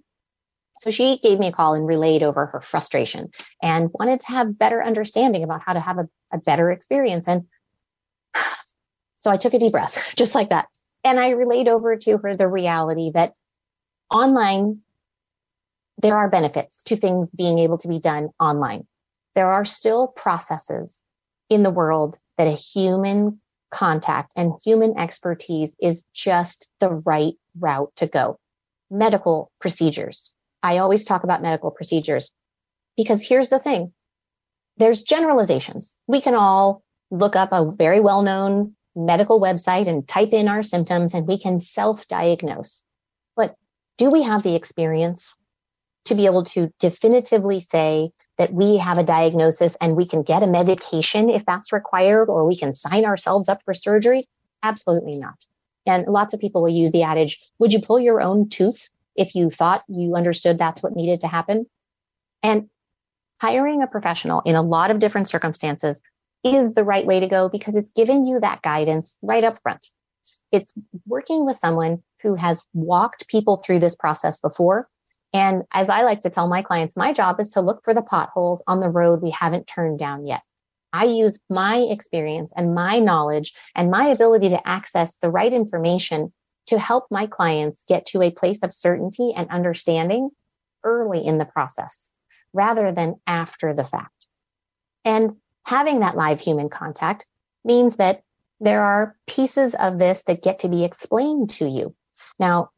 So 0.78 0.90
she 0.90 1.18
gave 1.22 1.38
me 1.38 1.48
a 1.48 1.52
call 1.52 1.74
and 1.74 1.86
relayed 1.86 2.22
over 2.22 2.46
her 2.46 2.60
frustration 2.60 3.30
and 3.62 3.90
wanted 3.94 4.20
to 4.20 4.26
have 4.28 4.58
better 4.58 4.82
understanding 4.82 5.44
about 5.44 5.62
how 5.64 5.74
to 5.74 5.80
have 5.80 5.98
a, 5.98 6.08
a 6.32 6.38
better 6.38 6.70
experience. 6.72 7.28
And 7.28 7.44
so 9.22 9.30
I 9.30 9.36
took 9.36 9.54
a 9.54 9.58
deep 9.58 9.72
breath, 9.72 9.98
just 10.16 10.34
like 10.34 10.50
that. 10.50 10.66
And 11.04 11.18
I 11.18 11.30
relayed 11.30 11.68
over 11.68 11.96
to 11.96 12.18
her 12.18 12.34
the 12.34 12.48
reality 12.48 13.12
that 13.14 13.34
online, 14.10 14.80
there 15.98 16.16
are 16.16 16.28
benefits 16.28 16.82
to 16.84 16.96
things 16.96 17.28
being 17.28 17.60
able 17.60 17.78
to 17.78 17.88
be 17.88 18.00
done 18.00 18.30
online. 18.40 18.86
There 19.34 19.52
are 19.52 19.64
still 19.64 20.08
processes 20.08 21.02
in 21.48 21.62
the 21.62 21.70
world 21.70 22.18
that 22.36 22.48
a 22.48 22.52
human 22.52 23.40
contact 23.72 24.32
and 24.36 24.52
human 24.64 24.98
expertise 24.98 25.74
is 25.80 26.04
just 26.12 26.70
the 26.80 26.90
right 27.06 27.34
route 27.58 27.92
to 27.96 28.06
go. 28.06 28.38
Medical 28.90 29.50
procedures. 29.60 30.30
I 30.64 30.78
always 30.78 31.04
talk 31.04 31.22
about 31.22 31.42
medical 31.42 31.70
procedures 31.70 32.32
because 32.96 33.26
here's 33.26 33.48
the 33.48 33.58
thing. 33.60 33.92
There's 34.78 35.02
generalizations. 35.02 35.96
We 36.08 36.20
can 36.20 36.34
all 36.34 36.82
look 37.10 37.36
up 37.36 37.50
a 37.52 37.70
very 37.70 38.00
well-known 38.00 38.74
medical 38.94 39.40
website 39.40 39.88
and 39.88 40.06
type 40.06 40.32
in 40.32 40.48
our 40.48 40.62
symptoms 40.62 41.14
and 41.14 41.26
we 41.26 41.38
can 41.38 41.60
self-diagnose. 41.60 42.84
But 43.36 43.56
do 43.98 44.10
we 44.10 44.22
have 44.22 44.42
the 44.42 44.54
experience 44.54 45.34
to 46.04 46.14
be 46.14 46.26
able 46.26 46.44
to 46.44 46.70
definitively 46.78 47.60
say 47.60 48.10
that 48.38 48.52
we 48.52 48.76
have 48.78 48.98
a 48.98 49.04
diagnosis 49.04 49.76
and 49.80 49.96
we 49.96 50.06
can 50.06 50.22
get 50.22 50.42
a 50.42 50.46
medication 50.46 51.30
if 51.30 51.44
that's 51.46 51.72
required 51.72 52.28
or 52.28 52.46
we 52.46 52.58
can 52.58 52.72
sign 52.72 53.04
ourselves 53.04 53.48
up 53.48 53.62
for 53.64 53.74
surgery? 53.74 54.28
Absolutely 54.62 55.16
not. 55.16 55.44
And 55.86 56.06
lots 56.06 56.34
of 56.34 56.40
people 56.40 56.62
will 56.62 56.68
use 56.68 56.92
the 56.92 57.02
adage, 57.02 57.40
would 57.58 57.72
you 57.72 57.80
pull 57.80 57.98
your 57.98 58.20
own 58.20 58.48
tooth 58.48 58.88
if 59.16 59.34
you 59.34 59.50
thought 59.50 59.84
you 59.88 60.14
understood 60.14 60.58
that's 60.58 60.82
what 60.82 60.94
needed 60.94 61.20
to 61.20 61.28
happen? 61.28 61.66
And 62.42 62.68
hiring 63.40 63.82
a 63.82 63.86
professional 63.86 64.40
in 64.42 64.54
a 64.54 64.62
lot 64.62 64.90
of 64.90 64.98
different 64.98 65.28
circumstances 65.28 66.00
is 66.44 66.74
the 66.74 66.84
right 66.84 67.06
way 67.06 67.20
to 67.20 67.28
go 67.28 67.48
because 67.48 67.74
it's 67.74 67.90
giving 67.92 68.24
you 68.24 68.40
that 68.40 68.62
guidance 68.62 69.16
right 69.22 69.44
up 69.44 69.60
front. 69.62 69.86
It's 70.50 70.72
working 71.06 71.46
with 71.46 71.56
someone 71.56 72.02
who 72.22 72.34
has 72.34 72.64
walked 72.74 73.28
people 73.28 73.62
through 73.64 73.80
this 73.80 73.94
process 73.94 74.40
before. 74.40 74.88
And 75.32 75.62
as 75.72 75.88
I 75.88 76.02
like 76.02 76.20
to 76.22 76.30
tell 76.30 76.48
my 76.48 76.62
clients, 76.62 76.96
my 76.96 77.12
job 77.12 77.40
is 77.40 77.50
to 77.50 77.62
look 77.62 77.82
for 77.84 77.94
the 77.94 78.02
potholes 78.02 78.62
on 78.66 78.80
the 78.80 78.90
road 78.90 79.22
we 79.22 79.30
haven't 79.30 79.66
turned 79.66 79.98
down 79.98 80.26
yet. 80.26 80.42
I 80.92 81.04
use 81.04 81.40
my 81.48 81.78
experience 81.78 82.52
and 82.54 82.74
my 82.74 82.98
knowledge 82.98 83.54
and 83.74 83.90
my 83.90 84.08
ability 84.08 84.50
to 84.50 84.68
access 84.68 85.16
the 85.16 85.30
right 85.30 85.52
information 85.52 86.32
to 86.66 86.78
help 86.78 87.06
my 87.10 87.26
clients 87.26 87.84
get 87.88 88.04
to 88.06 88.22
a 88.22 88.30
place 88.30 88.62
of 88.62 88.74
certainty 88.74 89.32
and 89.34 89.48
understanding 89.48 90.30
early 90.84 91.24
in 91.24 91.38
the 91.38 91.46
process 91.46 92.10
rather 92.52 92.92
than 92.92 93.14
after 93.26 93.72
the 93.74 93.84
fact. 93.84 94.26
And 95.04 95.36
having 95.64 96.00
that 96.00 96.16
live 96.16 96.40
human 96.40 96.68
contact 96.68 97.26
means 97.64 97.96
that 97.96 98.22
there 98.60 98.82
are 98.82 99.16
pieces 99.26 99.74
of 99.74 99.98
this 99.98 100.22
that 100.24 100.42
get 100.42 100.60
to 100.60 100.68
be 100.68 100.84
explained 100.84 101.50
to 101.50 101.68
you. 101.68 101.94
Now, 102.38 102.70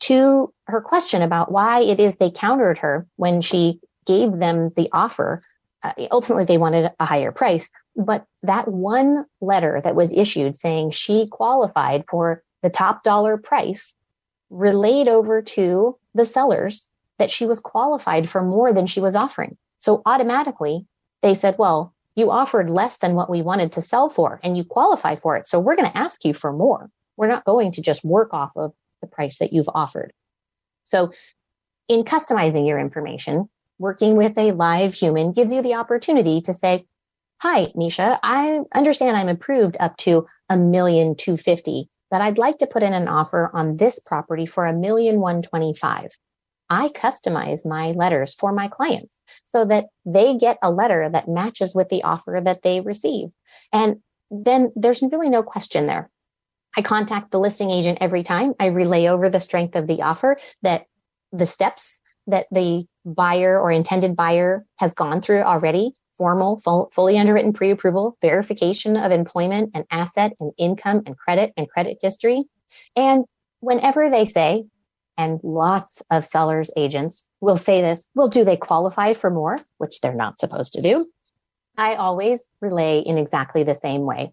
to 0.00 0.52
her 0.66 0.80
question 0.80 1.22
about 1.22 1.50
why 1.50 1.82
it 1.82 2.00
is 2.00 2.16
they 2.16 2.30
countered 2.30 2.78
her 2.78 3.06
when 3.16 3.40
she 3.40 3.80
gave 4.06 4.32
them 4.32 4.72
the 4.76 4.88
offer, 4.92 5.42
uh, 5.82 5.92
ultimately 6.10 6.44
they 6.44 6.58
wanted 6.58 6.92
a 6.98 7.04
higher 7.04 7.32
price, 7.32 7.70
but 7.96 8.24
that 8.42 8.68
one 8.68 9.26
letter 9.40 9.80
that 9.82 9.94
was 9.94 10.12
issued 10.12 10.56
saying 10.56 10.90
she 10.90 11.28
qualified 11.28 12.04
for 12.08 12.42
the 12.62 12.70
top 12.70 13.02
dollar 13.02 13.36
price 13.36 13.94
relayed 14.50 15.08
over 15.08 15.42
to 15.42 15.98
the 16.14 16.26
sellers 16.26 16.88
that 17.18 17.30
she 17.30 17.46
was 17.46 17.60
qualified 17.60 18.28
for 18.28 18.42
more 18.42 18.72
than 18.72 18.86
she 18.86 19.00
was 19.00 19.16
offering. 19.16 19.56
So 19.78 20.02
automatically 20.06 20.86
they 21.22 21.34
said, 21.34 21.56
well, 21.58 21.94
you 22.14 22.30
offered 22.30 22.68
less 22.68 22.98
than 22.98 23.14
what 23.14 23.30
we 23.30 23.42
wanted 23.42 23.72
to 23.72 23.82
sell 23.82 24.10
for 24.10 24.40
and 24.42 24.56
you 24.56 24.64
qualify 24.64 25.16
for 25.16 25.36
it. 25.36 25.46
So 25.46 25.60
we're 25.60 25.76
going 25.76 25.90
to 25.90 25.96
ask 25.96 26.24
you 26.24 26.34
for 26.34 26.52
more. 26.52 26.90
We're 27.16 27.28
not 27.28 27.44
going 27.44 27.72
to 27.72 27.82
just 27.82 28.04
work 28.04 28.32
off 28.32 28.52
of 28.56 28.72
the 29.00 29.06
price 29.06 29.38
that 29.38 29.52
you've 29.52 29.68
offered. 29.74 30.12
So 30.84 31.12
in 31.88 32.04
customizing 32.04 32.66
your 32.66 32.78
information, 32.78 33.48
working 33.78 34.16
with 34.16 34.36
a 34.38 34.52
live 34.52 34.94
human 34.94 35.32
gives 35.32 35.52
you 35.52 35.62
the 35.62 35.74
opportunity 35.74 36.42
to 36.42 36.54
say, 36.54 36.86
hi, 37.38 37.66
Mesha, 37.76 38.18
I 38.22 38.60
understand 38.74 39.16
I'm 39.16 39.28
approved 39.28 39.76
up 39.80 39.96
to 39.98 40.26
a 40.48 40.56
million 40.56 41.16
two 41.16 41.36
fifty, 41.36 41.88
but 42.10 42.20
I'd 42.20 42.38
like 42.38 42.58
to 42.58 42.66
put 42.66 42.82
in 42.82 42.92
an 42.92 43.08
offer 43.08 43.50
on 43.52 43.76
this 43.76 43.98
property 43.98 44.46
for 44.46 44.66
a 44.66 44.72
million 44.72 45.18
one 45.18 45.42
twenty 45.42 45.74
five. 45.74 46.10
I 46.70 46.88
customize 46.88 47.66
my 47.66 47.92
letters 47.92 48.34
for 48.34 48.52
my 48.52 48.68
clients 48.68 49.20
so 49.52 49.66
that 49.66 49.88
they 50.06 50.38
get 50.38 50.56
a 50.62 50.70
letter 50.70 51.10
that 51.12 51.28
matches 51.28 51.74
with 51.74 51.90
the 51.90 52.04
offer 52.04 52.40
that 52.42 52.62
they 52.62 52.80
receive. 52.80 53.28
And 53.70 53.96
then 54.30 54.72
there's 54.74 55.02
really 55.02 55.28
no 55.28 55.42
question 55.42 55.86
there. 55.86 56.10
I 56.74 56.80
contact 56.80 57.30
the 57.30 57.38
listing 57.38 57.70
agent 57.70 57.98
every 58.00 58.22
time. 58.22 58.54
I 58.58 58.66
relay 58.66 59.08
over 59.08 59.28
the 59.28 59.40
strength 59.40 59.76
of 59.76 59.86
the 59.86 60.00
offer 60.00 60.38
that 60.62 60.86
the 61.32 61.44
steps 61.44 62.00
that 62.28 62.46
the 62.50 62.86
buyer 63.04 63.60
or 63.60 63.70
intended 63.70 64.16
buyer 64.16 64.64
has 64.76 64.94
gone 64.94 65.20
through 65.20 65.42
already 65.42 65.92
formal, 66.16 66.60
full, 66.60 66.90
fully 66.94 67.18
underwritten 67.18 67.52
pre-approval, 67.52 68.16
verification 68.22 68.96
of 68.96 69.12
employment 69.12 69.72
and 69.74 69.84
asset 69.90 70.32
and 70.40 70.52
income 70.56 71.02
and 71.04 71.18
credit 71.18 71.52
and 71.58 71.68
credit 71.68 71.98
history. 72.00 72.44
And 72.96 73.26
whenever 73.60 74.08
they 74.08 74.24
say, 74.24 74.64
and 75.16 75.40
lots 75.42 76.02
of 76.10 76.26
sellers 76.26 76.70
agents 76.76 77.26
will 77.40 77.56
say 77.56 77.80
this, 77.80 78.08
well, 78.14 78.28
do 78.28 78.44
they 78.44 78.56
qualify 78.56 79.14
for 79.14 79.30
more? 79.30 79.58
Which 79.78 80.00
they're 80.00 80.14
not 80.14 80.38
supposed 80.38 80.74
to 80.74 80.82
do. 80.82 81.06
I 81.76 81.94
always 81.94 82.46
relay 82.60 83.00
in 83.00 83.18
exactly 83.18 83.64
the 83.64 83.74
same 83.74 84.02
way. 84.02 84.32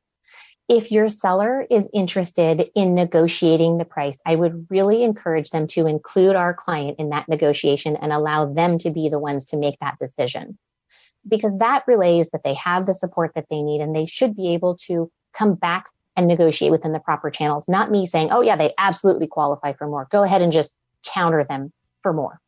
If 0.67 0.91
your 0.91 1.09
seller 1.09 1.65
is 1.69 1.89
interested 1.93 2.69
in 2.75 2.93
negotiating 2.93 3.77
the 3.77 3.85
price, 3.85 4.19
I 4.25 4.35
would 4.35 4.67
really 4.69 5.03
encourage 5.03 5.49
them 5.49 5.65
to 5.67 5.87
include 5.87 6.35
our 6.35 6.53
client 6.53 6.99
in 6.99 7.09
that 7.09 7.27
negotiation 7.27 7.95
and 7.95 8.13
allow 8.13 8.53
them 8.53 8.77
to 8.79 8.91
be 8.91 9.09
the 9.09 9.19
ones 9.19 9.45
to 9.45 9.57
make 9.57 9.79
that 9.79 9.97
decision. 9.99 10.59
Because 11.27 11.57
that 11.57 11.85
relays 11.87 12.29
that 12.29 12.43
they 12.43 12.53
have 12.53 12.85
the 12.85 12.93
support 12.93 13.31
that 13.35 13.47
they 13.49 13.61
need 13.61 13.81
and 13.81 13.95
they 13.95 14.05
should 14.05 14.35
be 14.35 14.53
able 14.53 14.77
to 14.87 15.11
come 15.33 15.55
back 15.55 15.87
and 16.19 16.27
negotiate 16.27 16.69
within 16.69 16.91
the 16.91 16.99
proper 16.99 17.31
channels, 17.31 17.67
not 17.67 17.89
me 17.89 18.05
saying, 18.05 18.29
oh 18.31 18.41
yeah, 18.41 18.55
they 18.55 18.73
absolutely 18.77 19.27
qualify 19.27 19.73
for 19.73 19.87
more. 19.87 20.07
Go 20.11 20.21
ahead 20.23 20.41
and 20.41 20.51
just 20.51 20.75
counter 21.03 21.43
them 21.43 21.73
for 22.03 22.13
more 22.13 22.39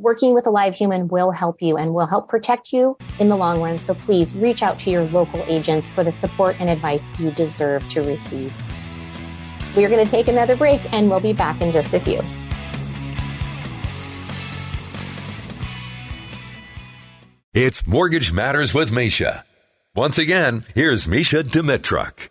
working 0.00 0.32
with 0.34 0.46
a 0.46 0.50
live 0.50 0.74
human 0.74 1.08
will 1.08 1.30
help 1.30 1.60
you 1.60 1.76
and 1.76 1.92
will 1.92 2.06
help 2.06 2.28
protect 2.28 2.72
you 2.72 2.96
in 3.18 3.28
the 3.28 3.36
long 3.36 3.60
run. 3.60 3.78
So 3.78 3.94
please 3.94 4.34
reach 4.34 4.62
out 4.62 4.78
to 4.80 4.90
your 4.90 5.04
local 5.04 5.42
agents 5.46 5.90
for 5.90 6.02
the 6.02 6.12
support 6.12 6.56
and 6.58 6.70
advice 6.70 7.04
you 7.18 7.30
deserve 7.32 7.88
to 7.90 8.02
receive. 8.02 8.52
We're 9.76 9.88
going 9.88 10.04
to 10.04 10.10
take 10.10 10.28
another 10.28 10.56
break 10.56 10.80
and 10.92 11.08
we'll 11.10 11.20
be 11.20 11.32
back 11.32 11.60
in 11.60 11.70
just 11.70 11.92
a 11.94 12.00
few. 12.00 12.20
It's 17.52 17.86
Mortgage 17.86 18.32
Matters 18.32 18.72
with 18.72 18.90
Mesha. 18.90 19.42
Once 19.94 20.18
again, 20.18 20.64
here's 20.74 21.06
Mesha 21.06 21.42
Dimitruk. 21.42 22.30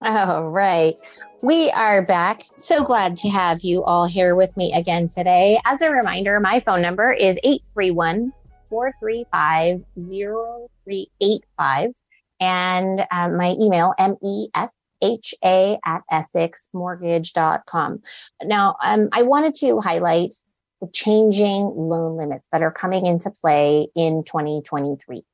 All 0.00 0.48
right. 0.52 0.94
We 1.42 1.72
are 1.72 2.02
back. 2.02 2.44
So 2.54 2.84
glad 2.84 3.16
to 3.16 3.28
have 3.30 3.62
you 3.62 3.82
all 3.82 4.06
here 4.06 4.36
with 4.36 4.56
me 4.56 4.72
again 4.72 5.08
today. 5.08 5.60
As 5.64 5.82
a 5.82 5.90
reminder, 5.90 6.38
my 6.38 6.60
phone 6.60 6.82
number 6.82 7.12
is 7.12 7.36
831 7.42 8.32
435 8.70 9.82
0385 9.96 11.90
and 12.38 13.00
um, 13.10 13.36
my 13.36 13.56
email, 13.60 13.92
M-E-S-H-A 13.98 15.78
at 15.84 16.02
EssexMortgage.com. 16.12 18.02
Now, 18.44 18.76
um, 18.80 19.08
I 19.10 19.22
wanted 19.22 19.56
to 19.56 19.80
highlight 19.80 20.32
the 20.80 20.86
changing 20.92 21.72
loan 21.74 22.16
limits 22.16 22.46
that 22.52 22.62
are 22.62 22.70
coming 22.70 23.04
into 23.04 23.32
play 23.32 23.88
in 23.96 24.22
2023. 24.22 25.24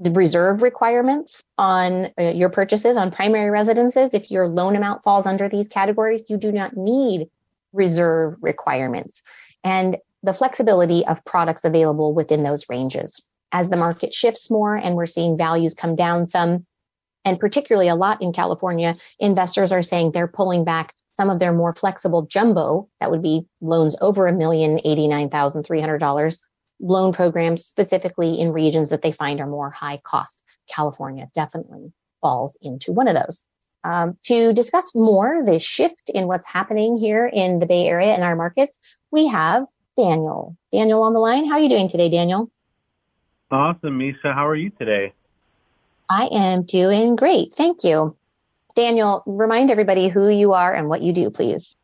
the 0.00 0.12
reserve 0.12 0.62
requirements 0.62 1.44
on 1.58 2.08
uh, 2.18 2.30
your 2.30 2.48
purchases 2.48 2.96
on 2.96 3.10
primary 3.10 3.50
residences. 3.50 4.14
If 4.14 4.30
your 4.30 4.48
loan 4.48 4.76
amount 4.76 5.04
falls 5.04 5.26
under 5.26 5.46
these 5.46 5.68
categories, 5.68 6.24
you 6.30 6.38
do 6.38 6.52
not 6.52 6.74
need 6.74 7.28
reserve 7.74 8.36
requirements 8.40 9.20
and 9.62 9.98
the 10.22 10.32
flexibility 10.32 11.04
of 11.04 11.22
products 11.26 11.64
available 11.64 12.14
within 12.14 12.44
those 12.44 12.64
ranges 12.70 13.20
as 13.52 13.70
the 13.70 13.76
market 13.76 14.12
shifts 14.12 14.50
more 14.50 14.76
and 14.76 14.94
we're 14.94 15.06
seeing 15.06 15.36
values 15.36 15.74
come 15.74 15.96
down 15.96 16.26
some. 16.26 16.66
And 17.24 17.40
particularly 17.40 17.88
a 17.88 17.94
lot 17.94 18.22
in 18.22 18.32
California, 18.32 18.94
investors 19.18 19.72
are 19.72 19.82
saying 19.82 20.12
they're 20.12 20.28
pulling 20.28 20.64
back 20.64 20.94
some 21.14 21.30
of 21.30 21.38
their 21.38 21.52
more 21.52 21.74
flexible 21.74 22.26
jumbo, 22.26 22.88
that 23.00 23.10
would 23.10 23.22
be 23.22 23.46
loans 23.60 23.96
over 24.00 24.26
a 24.26 24.32
million 24.32 24.78
eighty-nine 24.84 25.30
thousand 25.30 25.64
three 25.64 25.80
hundred 25.80 25.98
dollars, 25.98 26.42
loan 26.78 27.12
programs 27.12 27.64
specifically 27.64 28.38
in 28.38 28.52
regions 28.52 28.90
that 28.90 29.00
they 29.00 29.12
find 29.12 29.40
are 29.40 29.46
more 29.46 29.70
high 29.70 29.98
cost. 30.04 30.42
California 30.68 31.28
definitely 31.34 31.92
falls 32.20 32.58
into 32.60 32.92
one 32.92 33.08
of 33.08 33.14
those. 33.14 33.44
Um, 33.82 34.18
to 34.24 34.52
discuss 34.52 34.94
more 34.94 35.42
the 35.46 35.58
shift 35.58 36.10
in 36.12 36.26
what's 36.26 36.46
happening 36.46 36.98
here 36.98 37.26
in 37.26 37.60
the 37.60 37.66
Bay 37.66 37.86
Area 37.86 38.12
and 38.12 38.22
our 38.22 38.36
markets, 38.36 38.78
we 39.10 39.28
have 39.28 39.64
Daniel. 39.96 40.56
Daniel 40.70 41.02
on 41.02 41.14
the 41.14 41.20
line. 41.20 41.46
How 41.46 41.54
are 41.54 41.60
you 41.60 41.68
doing 41.68 41.88
today, 41.88 42.10
Daniel? 42.10 42.50
Awesome, 43.50 43.98
Mesha. 43.98 44.34
How 44.34 44.46
are 44.46 44.56
you 44.56 44.70
today? 44.70 45.12
I 46.08 46.28
am 46.32 46.64
doing 46.64 47.16
great. 47.16 47.52
Thank 47.54 47.84
you. 47.84 48.16
Daniel, 48.74 49.22
remind 49.26 49.70
everybody 49.70 50.08
who 50.08 50.28
you 50.28 50.52
are 50.52 50.74
and 50.74 50.88
what 50.88 51.02
you 51.02 51.12
do, 51.12 51.30
please. 51.30 51.76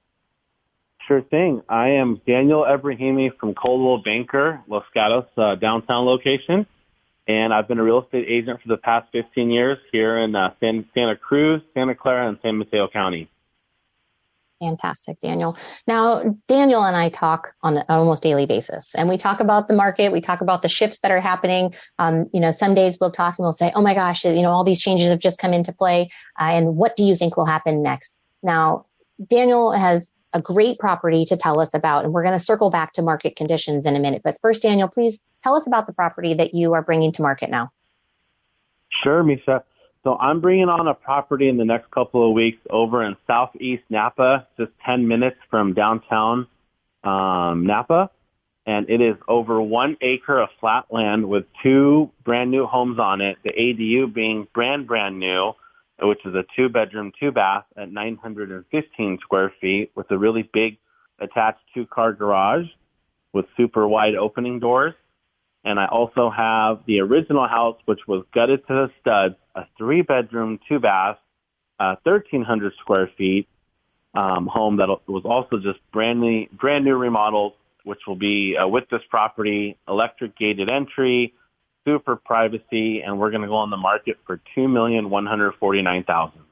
Sure 1.07 1.23
thing. 1.23 1.63
I 1.69 1.91
am 1.91 2.21
Daniel 2.27 2.65
Ebrahimi 2.65 3.37
from 3.39 3.55
Coldwell 3.55 4.03
Banker, 4.03 4.63
Los 4.69 4.85
Gatos 4.95 5.27
uh, 5.37 5.55
downtown 5.57 6.05
location. 6.05 6.67
And 7.27 7.55
I've 7.55 7.69
been 7.69 7.79
a 7.79 7.83
real 7.83 8.03
estate 8.03 8.27
agent 8.29 8.61
for 8.61 8.69
the 8.69 8.77
past 8.77 9.09
15 9.13 9.51
years 9.51 9.79
here 9.93 10.19
in 10.19 10.35
uh, 10.35 10.55
San, 10.61 10.85
Santa 10.95 11.17
Cruz, 11.17 11.63
Santa 11.75 11.95
Clara, 11.95 12.29
and 12.29 12.39
San 12.43 12.59
Mateo 12.59 12.89
County. 12.89 13.29
Fantastic, 14.63 15.19
Daniel. 15.19 15.57
Now, 15.89 16.37
Daniel 16.47 16.85
and 16.85 16.97
I 16.97 17.09
talk 17.09 17.53
on 17.63 17.79
an 17.79 17.85
almost 17.89 18.23
daily 18.23 18.47
basis, 18.47 18.95
and 18.95 19.09
we 19.09 19.17
talk 19.17 19.41
about 19.41 19.67
the 19.67 19.75
market. 19.75 20.13
We 20.13 20.21
talk 20.21 20.41
about 20.41 20.63
the 20.63 20.69
shifts 20.69 21.01
that 21.01 21.11
are 21.11 21.21
happening. 21.21 21.75
Um, 21.99 22.31
you 22.33 22.39
know, 22.39 22.53
some 22.53 22.73
days 22.73 22.97
we'll 23.01 23.11
talk 23.11 23.39
and 23.39 23.45
we'll 23.45 23.53
say, 23.55 23.73
"Oh 23.75 23.83
my 23.83 23.93
gosh, 23.93 24.25
you 24.25 24.41
know, 24.41 24.53
all 24.53 24.63
these 24.63 24.79
changes 24.79 25.11
have 25.11 25.19
just 25.19 25.41
come 25.41 25.53
into 25.53 25.73
play," 25.73 26.11
uh, 26.41 26.45
and 26.45 26.77
what 26.77 26.95
do 26.95 27.03
you 27.03 27.17
think 27.17 27.37
will 27.37 27.45
happen 27.45 27.83
next? 27.83 28.17
Now, 28.45 28.87
Daniel 29.29 29.73
has 29.73 30.13
a 30.33 30.41
great 30.41 30.79
property 30.79 31.25
to 31.25 31.37
tell 31.37 31.59
us 31.59 31.75
about, 31.75 32.05
and 32.05 32.13
we're 32.13 32.23
going 32.23 32.39
to 32.39 32.45
circle 32.45 32.71
back 32.71 32.93
to 32.93 33.03
market 33.03 33.35
conditions 33.35 33.85
in 33.85 33.97
a 33.97 34.01
minute. 34.01 34.23
But 34.23 34.39
first, 34.41 34.63
Daniel, 34.63 34.87
please 34.87 35.21
tell 35.43 35.57
us 35.57 35.67
about 35.67 35.89
the 35.89 35.93
property 35.93 36.35
that 36.35 36.55
you 36.55 36.73
are 36.75 36.83
bringing 36.83 37.11
to 37.15 37.23
market 37.23 37.51
now. 37.51 37.73
Sure, 38.91 39.25
Mesha. 39.25 39.65
So 40.05 40.17
I'm 40.19 40.41
bringing 40.41 40.69
on 40.69 40.89
a 40.89 40.95
property 40.95 41.49
in 41.49 41.57
the 41.57 41.65
next 41.65 41.91
couple 41.93 42.27
of 42.27 42.35
weeks 42.35 42.59
over 42.71 43.05
in 43.05 43.17
southeast 43.27 43.85
Napa, 43.89 44.49
just 44.59 44.73
10 44.85 45.07
minutes 45.07 45.37
from 45.49 45.75
downtown 45.75 46.49
um, 47.05 47.67
Napa. 47.67 48.11
And 48.67 48.89
it 48.89 49.01
is 49.01 49.17
over 49.29 49.61
one 49.61 49.97
acre 50.01 50.41
of 50.41 50.49
flat 50.61 50.87
land 50.91 51.29
with 51.29 51.45
two 51.63 52.11
brand 52.25 52.51
new 52.51 52.67
homes 52.67 52.99
on 52.99 53.21
it. 53.21 53.39
The 53.45 53.51
ADU 53.51 54.13
being 54.13 54.47
brand, 54.53 54.87
brand 54.87 55.19
new, 55.19 55.53
which 56.01 56.25
is 56.25 56.35
a 56.35 56.45
two 56.57 56.69
bedroom, 56.69 57.13
two 57.19 57.31
bath 57.31 57.65
at 57.77 57.91
915 57.93 59.19
square 59.21 59.53
feet 59.61 59.93
with 59.95 60.11
a 60.11 60.19
really 60.19 60.43
big 60.43 60.79
attached 61.21 61.61
two 61.75 61.87
car 61.87 62.13
garage 62.13 62.67
with 63.33 63.47
super 63.57 63.87
wide 63.87 64.15
opening 64.15 64.59
doors. 64.59 64.95
And 65.65 65.79
I 65.79 65.87
also 65.87 66.29
have 66.31 66.81
the 66.87 67.01
original 67.01 67.47
house, 67.47 67.79
which 67.85 68.01
was 68.09 68.25
gutted 68.35 68.67
to 68.67 68.75
the 68.75 68.91
studs, 69.01 69.37
a 69.55 69.65
three 69.79 70.03
bedroom, 70.03 70.59
two 70.69 70.81
bath, 70.81 71.19
uh, 71.79 71.97
1300 72.03 72.73
square 72.81 73.11
feet, 73.17 73.49
um, 74.15 74.47
home 74.47 74.77
that 74.77 74.89
was 75.07 75.25
also 75.25 75.59
just 75.59 75.79
brand 75.93 76.21
new, 76.21 76.47
brand 76.53 76.85
new 76.85 76.97
remodeled, 76.97 77.55
which 77.85 78.01
will 78.07 78.17
be 78.17 78.57
uh, 78.57 78.67
with 78.67 78.89
this 78.91 79.03
property, 79.09 79.77
electric 79.89 80.37
gated 80.37 80.69
entry, 80.69 81.35
super 81.85 82.17
privacy, 82.17 83.03
and 83.03 83.19
we're 83.19 83.31
going 83.31 83.43
to 83.43 83.49
go 83.49 83.57
on 83.57 83.71
the 83.71 83.77
market 83.77 84.19
for 84.27 84.41
two 84.55 84.69
million 84.69 85.11
one 85.11 85.27
hundred 85.27 85.53
forty 85.61 85.83
nine 85.83 86.05
thousand. 86.05 86.43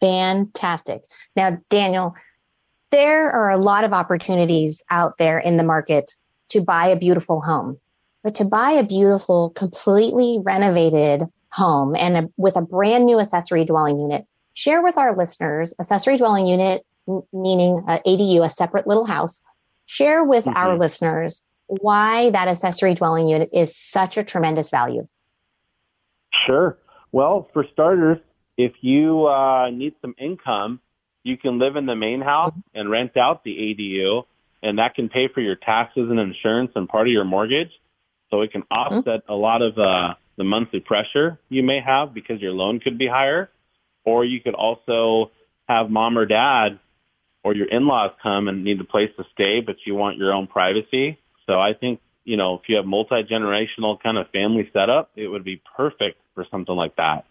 Fantastic. 0.00 1.04
Now, 1.34 1.58
Daniel, 1.70 2.14
there 2.90 3.30
are 3.30 3.50
a 3.50 3.56
lot 3.56 3.84
of 3.84 3.92
opportunities 3.92 4.82
out 4.90 5.18
there 5.18 5.38
in 5.38 5.56
the 5.56 5.62
market 5.62 6.14
to 6.50 6.60
buy 6.60 6.88
a 6.88 6.96
beautiful 6.96 7.40
home, 7.40 7.78
but 8.22 8.36
to 8.36 8.44
buy 8.44 8.72
a 8.72 8.84
beautiful, 8.84 9.50
completely 9.50 10.40
renovated 10.42 11.22
home 11.50 11.96
and 11.96 12.16
a, 12.16 12.30
with 12.36 12.56
a 12.56 12.62
brand 12.62 13.06
new 13.06 13.18
accessory 13.18 13.64
dwelling 13.64 13.98
unit, 13.98 14.26
share 14.54 14.82
with 14.82 14.98
our 14.98 15.16
listeners, 15.16 15.74
accessory 15.78 16.18
dwelling 16.18 16.46
unit, 16.46 16.84
meaning 17.32 17.84
a 17.88 18.00
ADU, 18.06 18.44
a 18.44 18.50
separate 18.50 18.86
little 18.86 19.06
house, 19.06 19.40
share 19.86 20.24
with 20.24 20.44
mm-hmm. 20.44 20.56
our 20.56 20.78
listeners 20.78 21.42
why 21.66 22.30
that 22.30 22.48
accessory 22.48 22.94
dwelling 22.94 23.26
unit 23.26 23.50
is 23.52 23.76
such 23.76 24.16
a 24.16 24.24
tremendous 24.24 24.70
value. 24.70 25.06
Sure. 26.46 26.78
Well, 27.12 27.48
for 27.52 27.64
starters, 27.72 28.18
if 28.56 28.72
you 28.80 29.26
uh, 29.26 29.70
need 29.70 29.94
some 30.00 30.14
income, 30.18 30.80
you 31.22 31.36
can 31.36 31.58
live 31.58 31.76
in 31.76 31.86
the 31.86 31.96
main 31.96 32.20
house 32.20 32.54
and 32.74 32.90
rent 32.90 33.16
out 33.16 33.42
the 33.42 33.56
ADU, 33.56 34.24
and 34.66 34.80
that 34.80 34.96
can 34.96 35.08
pay 35.08 35.28
for 35.28 35.40
your 35.40 35.54
taxes 35.54 36.10
and 36.10 36.18
insurance 36.18 36.72
and 36.74 36.88
part 36.88 37.06
of 37.06 37.12
your 37.12 37.24
mortgage. 37.24 37.70
So 38.30 38.40
it 38.40 38.50
can 38.50 38.64
offset 38.70 39.22
a 39.28 39.34
lot 39.34 39.62
of 39.62 39.78
uh, 39.78 40.14
the 40.36 40.42
monthly 40.42 40.80
pressure 40.80 41.38
you 41.48 41.62
may 41.62 41.80
have 41.80 42.12
because 42.12 42.40
your 42.40 42.52
loan 42.52 42.80
could 42.80 42.98
be 42.98 43.06
higher. 43.06 43.50
Or 44.04 44.24
you 44.24 44.40
could 44.40 44.54
also 44.54 45.30
have 45.68 45.90
mom 45.90 46.18
or 46.18 46.26
dad 46.26 46.80
or 47.44 47.54
your 47.54 47.66
in-laws 47.66 48.10
come 48.20 48.48
and 48.48 48.64
need 48.64 48.80
a 48.80 48.84
place 48.84 49.10
to 49.16 49.24
stay, 49.32 49.60
but 49.60 49.76
you 49.84 49.94
want 49.94 50.16
your 50.16 50.32
own 50.32 50.48
privacy. 50.48 51.18
So 51.46 51.60
I 51.60 51.72
think, 51.72 52.00
you 52.24 52.36
know, 52.36 52.54
if 52.54 52.68
you 52.68 52.76
have 52.76 52.86
multi-generational 52.86 54.00
kind 54.02 54.18
of 54.18 54.28
family 54.30 54.68
setup, 54.72 55.12
it 55.14 55.28
would 55.28 55.44
be 55.44 55.62
perfect 55.76 56.18
for 56.34 56.44
something 56.50 56.74
like 56.74 56.96
that 56.96 57.24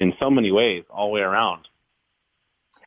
in 0.00 0.12
so 0.18 0.28
many 0.28 0.50
ways 0.50 0.84
all 0.90 1.08
the 1.08 1.14
way 1.14 1.20
around. 1.20 1.68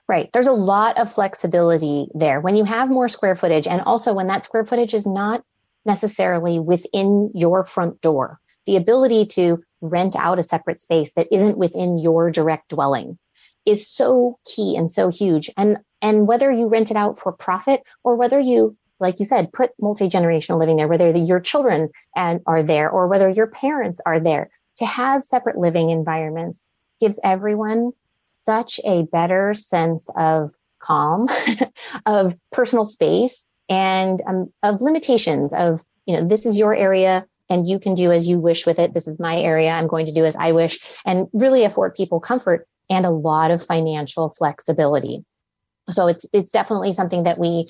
Right. 0.08 0.30
There's 0.34 0.48
a 0.48 0.52
lot 0.52 0.98
of 0.98 1.13
flexibility 1.13 2.08
there. 2.13 2.42
When 2.42 2.56
you 2.56 2.66
have 2.66 2.89
more 2.89 3.08
square 3.08 3.36
footage 3.36 3.68
and 3.68 3.82
also 3.82 4.13
when 4.13 4.28
that 4.28 4.44
square 4.44 4.66
footage 4.66 4.94
is 4.94 5.06
not 5.06 5.44
necessarily 5.86 6.60
within 6.60 7.32
your 7.34 7.63
front 7.63 8.02
door, 8.02 8.39
the 8.66 8.76
ability 8.76 9.28
to 9.28 9.63
rent 9.82 10.16
out 10.16 10.39
a 10.39 10.44
separate 10.44 10.82
space 10.82 11.13
that 11.13 11.28
isn't 11.32 11.58
within 11.58 11.98
your 11.98 12.32
direct 12.32 12.70
dwelling 12.70 13.18
is 13.66 13.89
so 13.89 14.39
key 14.46 14.76
and 14.76 14.92
so 14.92 15.10
huge. 15.10 15.50
And, 15.56 15.78
and 16.02 16.28
whether 16.28 16.52
you 16.52 16.68
rent 16.68 16.92
it 16.92 16.98
out 16.98 17.20
for 17.20 17.32
profit 17.32 17.82
or 18.04 18.16
whether 18.16 18.39
you, 18.39 18.76
like 19.00 19.20
you 19.20 19.26
said, 19.26 19.54
put 19.54 19.72
multi-generational 19.80 20.60
living 20.60 20.76
there, 20.76 20.88
whether 20.88 21.13
the, 21.13 21.20
your 21.20 21.39
children 21.39 21.89
and 22.13 22.42
are 22.46 22.63
there 22.63 22.89
or 22.89 23.08
whether 23.08 23.30
your 23.30 23.48
parents 23.48 24.02
are 24.06 24.20
there 24.20 24.50
to 24.78 24.86
have 24.86 25.24
separate 25.24 25.58
living 25.58 25.92
environments 25.92 26.68
gives 27.00 27.20
everyone 27.24 27.92
such 28.43 28.79
a 28.84 29.03
better 29.03 29.53
sense 29.53 30.10
of 30.15 30.51
calm, 30.79 31.27
of 32.06 32.36
personal 32.51 32.86
space 32.86 33.45
and 33.69 34.21
um, 34.27 34.53
of 34.62 34.82
limitations 34.82 35.53
of, 35.53 35.79
you 36.06 36.15
know, 36.15 36.27
this 36.27 36.45
is 36.45 36.58
your 36.58 36.75
area 36.75 37.25
and 37.49 37.67
you 37.67 37.79
can 37.79 37.93
do 37.95 38.12
as 38.12 38.27
you 38.27 38.39
wish 38.39 38.65
with 38.65 38.79
it. 38.79 38.93
This 38.93 39.08
is 39.08 39.19
my 39.19 39.38
area. 39.38 39.69
I'm 39.69 39.88
going 39.88 40.06
to 40.08 40.13
do 40.13 40.25
as 40.25 40.36
I 40.36 40.51
wish 40.51 40.79
and 41.06 41.27
really 41.34 41.63
afford 41.63 41.95
people 41.95 42.19
comfort 42.19 42.67
and 42.89 43.06
a 43.06 43.12
lot 43.12 43.51
of 43.51 43.65
financial 43.65 44.34
flexibility. 44.38 45.25
So 45.89 46.08
it's, 46.08 46.25
it's 46.34 46.51
definitely 46.51 46.93
something 46.93 47.23
that 47.23 47.39
we 47.39 47.69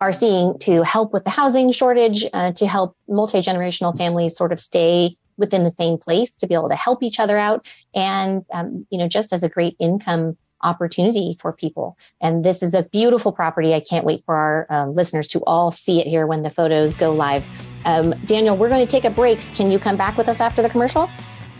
are 0.00 0.12
seeing 0.12 0.58
to 0.60 0.82
help 0.82 1.12
with 1.12 1.24
the 1.24 1.30
housing 1.30 1.70
shortage, 1.70 2.24
uh, 2.32 2.52
to 2.52 2.66
help 2.66 2.96
multi-generational 3.08 3.96
families 3.96 4.36
sort 4.36 4.52
of 4.52 4.60
stay 4.60 5.16
within 5.36 5.64
the 5.64 5.70
same 5.70 5.98
place 5.98 6.36
to 6.36 6.46
be 6.46 6.54
able 6.54 6.68
to 6.68 6.76
help 6.76 7.02
each 7.02 7.18
other 7.20 7.38
out 7.38 7.66
and, 7.94 8.44
um, 8.52 8.86
you 8.90 8.98
know, 8.98 9.08
just 9.08 9.32
as 9.32 9.42
a 9.42 9.48
great 9.48 9.76
income 9.78 10.36
opportunity 10.62 11.36
for 11.40 11.52
people. 11.52 11.96
And 12.20 12.44
this 12.44 12.62
is 12.62 12.74
a 12.74 12.84
beautiful 12.84 13.32
property. 13.32 13.74
I 13.74 13.80
can't 13.80 14.04
wait 14.04 14.22
for 14.24 14.34
our 14.34 14.66
uh, 14.70 14.86
listeners 14.88 15.28
to 15.28 15.40
all 15.40 15.70
see 15.70 16.00
it 16.00 16.06
here 16.06 16.26
when 16.26 16.42
the 16.42 16.50
photos 16.50 16.94
go 16.94 17.12
live. 17.12 17.44
Um, 17.84 18.14
Daniel, 18.26 18.56
we're 18.56 18.68
going 18.68 18.84
to 18.86 18.90
take 18.90 19.04
a 19.04 19.10
break. 19.10 19.40
Can 19.54 19.70
you 19.70 19.78
come 19.78 19.96
back 19.96 20.16
with 20.16 20.28
us 20.28 20.40
after 20.40 20.62
the 20.62 20.70
commercial? 20.70 21.10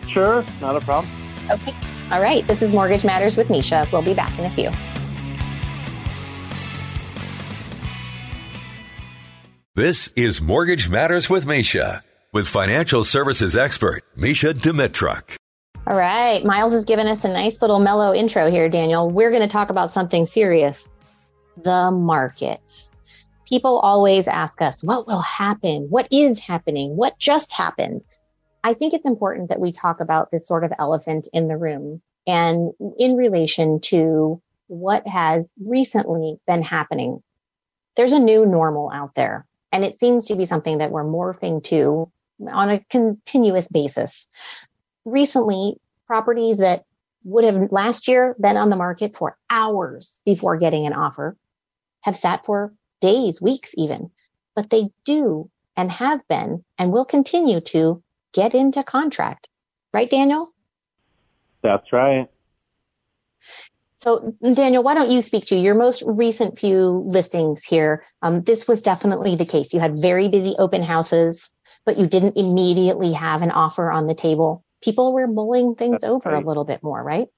Sure, 0.09 0.45
not 0.61 0.77
a 0.77 0.81
problem. 0.81 1.13
Okay. 1.51 1.75
All 2.11 2.21
right. 2.21 2.47
This 2.47 2.63
is 2.63 2.73
Mortgage 2.73 3.05
Matters 3.05 3.37
with 3.37 3.49
Mesha. 3.49 3.91
We'll 3.91 4.03
be 4.03 4.15
back 4.15 4.39
in 4.39 4.45
a 4.45 4.51
few. 4.51 4.71
This 9.75 10.09
is 10.09 10.43
Mortgage 10.43 10.91
Matters 10.91 11.31
with 11.31 11.47
Mesha 11.47 12.03
with 12.33 12.49
financial 12.49 13.05
services 13.05 13.57
expert 13.57 14.03
Mesha 14.17 14.55
Dimitruk. 14.55 15.37
All 15.87 15.97
right. 15.97 16.43
Miles 16.45 16.73
has 16.73 16.85
given 16.85 17.07
us 17.07 17.25
a 17.25 17.29
nice 17.29 17.61
little 17.61 17.81
mellow 17.81 18.15
intro 18.15 18.51
here, 18.51 18.69
Daniel. 18.69 19.11
We're 19.11 19.31
going 19.31 19.43
to 19.43 19.49
talk 19.49 19.71
about 19.71 19.93
something 19.93 20.25
serious. 20.25 20.91
The 21.63 21.91
market. 21.91 22.61
People 23.47 23.79
always 23.81 24.29
ask 24.29 24.63
us, 24.63 24.83
what 24.83 25.07
will 25.07 25.21
happen? 25.21 25.89
What 25.91 26.09
is 26.11 26.39
happening? 26.39 26.97
What 26.97 27.19
just 27.19 27.53
happened? 27.53 28.03
I 28.65 28.75
think 28.75 28.95
it's 28.95 29.07
important 29.07 29.51
that 29.51 29.61
we 29.61 29.73
talk 29.73 30.01
about 30.01 30.31
this 30.31 30.47
sort 30.47 30.65
of 30.65 30.73
elephant 30.79 31.29
in 31.33 31.49
the 31.49 31.57
room 31.57 32.01
and 32.27 32.73
in 32.97 33.17
relation 33.17 33.81
to 33.81 34.41
what 34.69 35.07
has 35.07 35.53
recently 35.59 36.39
been 36.47 36.63
happening. 36.63 37.23
There's 37.97 38.13
a 38.13 38.19
new 38.19 38.47
normal 38.47 38.91
out 38.91 39.15
there 39.17 39.47
and 39.73 39.85
it 39.85 39.99
seems 39.99 40.27
to 40.27 40.37
be 40.37 40.47
something 40.47 40.79
that 40.79 40.91
we're 40.91 41.05
morphing 41.05 41.65
to 41.65 42.11
on 42.51 42.71
a 42.71 42.85
continuous 42.91 43.69
basis. 43.69 44.29
Recently, 45.05 45.77
properties 46.07 46.59
that 46.59 46.85
would 47.25 47.45
have 47.45 47.71
last 47.71 48.09
year 48.09 48.35
been 48.41 48.57
on 48.57 48.71
the 48.71 48.77
market 48.77 49.17
for 49.17 49.37
hours 49.49 50.21
before 50.25 50.59
getting 50.59 50.87
an 50.87 50.93
offer 50.93 51.37
have 52.03 52.17
sat 52.17 52.45
for 52.45 52.75
days, 53.01 53.41
weeks 53.41 53.73
even, 53.77 54.11
but 54.55 54.71
they 54.71 54.91
do 55.05 55.51
and 55.77 55.91
have 55.91 56.21
been 56.29 56.65
and 56.79 56.93
will 56.93 57.05
continue 57.05 57.61
to 57.61 58.03
get 58.33 58.55
into 58.55 58.83
contract. 58.83 59.49
Right, 59.95 60.11
Daniel? 60.11 60.53
That's 61.63 61.93
right. 61.93 62.29
So, 63.97 64.35
Daniel, 64.43 64.83
why 64.83 64.95
don't 64.95 65.13
you 65.13 65.23
speak 65.23 65.47
to 65.47 65.57
your 65.57 65.77
most 65.77 66.03
recent 66.05 66.59
few 66.59 67.05
listings 67.07 67.63
here? 67.63 68.05
Um, 68.21 68.43
this 68.43 68.67
was 68.67 68.83
definitely 68.83 69.37
the 69.37 69.47
case. 69.47 69.73
You 69.73 69.79
had 69.79 70.03
very 70.03 70.29
busy 70.29 70.57
open 70.59 70.83
houses, 70.83 71.51
but 71.85 71.99
you 71.99 72.07
didn't 72.07 72.37
immediately 72.37 73.13
have 73.13 73.43
an 73.43 73.51
offer 73.51 73.91
on 73.91 74.07
the 74.07 74.15
table. 74.15 74.65
People 74.83 75.13
were 75.13 75.27
mulling 75.27 75.75
things 75.75 76.01
That's 76.01 76.11
over 76.11 76.31
right. 76.31 76.43
a 76.43 76.47
little 76.47 76.65
bit 76.65 76.83
more, 76.83 77.03
right? 77.03 77.29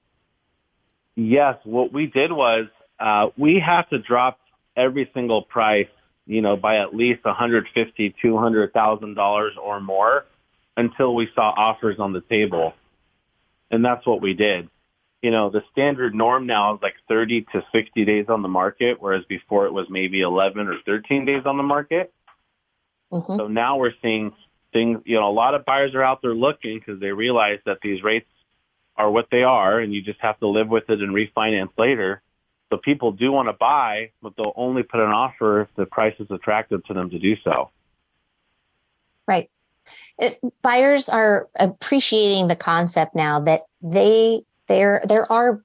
Yes. 1.15 1.57
What 1.63 1.93
we 1.93 2.07
did 2.07 2.31
was 2.31 2.67
uh, 2.99 3.29
we 3.37 3.59
have 3.59 3.89
to 3.89 3.99
drop 3.99 4.39
every 4.75 5.09
single 5.13 5.43
price, 5.43 5.87
you 6.25 6.41
know, 6.41 6.57
by 6.57 6.77
at 6.77 6.95
least 6.95 7.23
one 7.23 7.35
hundred 7.35 7.67
fifty, 7.73 8.13
two 8.21 8.37
hundred 8.37 8.73
thousand 8.73 9.15
dollars 9.15 9.53
or 9.61 9.79
more 9.79 10.25
until 10.77 11.15
we 11.15 11.29
saw 11.35 11.53
offers 11.55 11.99
on 11.99 12.13
the 12.13 12.21
table. 12.21 12.73
And 13.71 13.83
that's 13.83 14.05
what 14.05 14.21
we 14.21 14.33
did. 14.33 14.69
You 15.21 15.31
know, 15.31 15.49
the 15.49 15.63
standard 15.71 16.13
norm 16.13 16.45
now 16.45 16.75
is 16.75 16.81
like 16.83 16.95
30 17.07 17.47
to 17.53 17.65
60 17.71 18.05
days 18.05 18.25
on 18.29 18.41
the 18.43 18.47
market, 18.47 19.01
whereas 19.01 19.23
before 19.25 19.65
it 19.65 19.73
was 19.73 19.87
maybe 19.89 20.21
11 20.21 20.67
or 20.67 20.75
13 20.85 21.25
days 21.25 21.43
on 21.45 21.57
the 21.57 21.63
market. 21.63 22.13
Mm-hmm. 23.15 23.37
So 23.37 23.47
now 23.47 23.77
we're 23.77 23.93
seeing 24.01 24.33
things, 24.73 25.01
you 25.05 25.19
know, 25.19 25.29
a 25.29 25.31
lot 25.31 25.55
of 25.55 25.65
buyers 25.65 25.95
are 25.95 26.03
out 26.03 26.21
there 26.21 26.35
looking 26.35 26.79
because 26.79 26.99
they 26.99 27.11
realize 27.11 27.59
that 27.65 27.79
these 27.81 28.03
rates 28.03 28.29
are 28.97 29.09
what 29.09 29.27
they 29.31 29.43
are 29.43 29.79
and 29.79 29.93
you 29.93 30.01
just 30.01 30.19
have 30.21 30.39
to 30.39 30.47
live 30.47 30.69
with 30.69 30.89
it 30.89 31.01
and 31.01 31.13
refinance 31.13 31.69
later. 31.77 32.21
So 32.69 32.77
people 32.77 33.11
do 33.11 33.31
want 33.31 33.47
to 33.47 33.53
buy, 33.53 34.11
but 34.21 34.35
they'll 34.35 34.53
only 34.55 34.83
put 34.83 34.99
an 34.99 35.11
offer 35.11 35.61
if 35.61 35.67
the 35.75 35.85
price 35.85 36.15
is 36.19 36.29
attractive 36.31 36.83
to 36.85 36.93
them 36.93 37.09
to 37.09 37.19
do 37.19 37.35
so. 37.43 37.69
Right 39.27 39.49
it, 40.17 40.39
buyers 40.61 41.09
are 41.09 41.47
appreciating 41.55 42.47
the 42.47 42.55
concept 42.55 43.15
now 43.15 43.41
that 43.41 43.63
they 43.81 44.41
there 44.67 45.01
there 45.07 45.31
are 45.31 45.63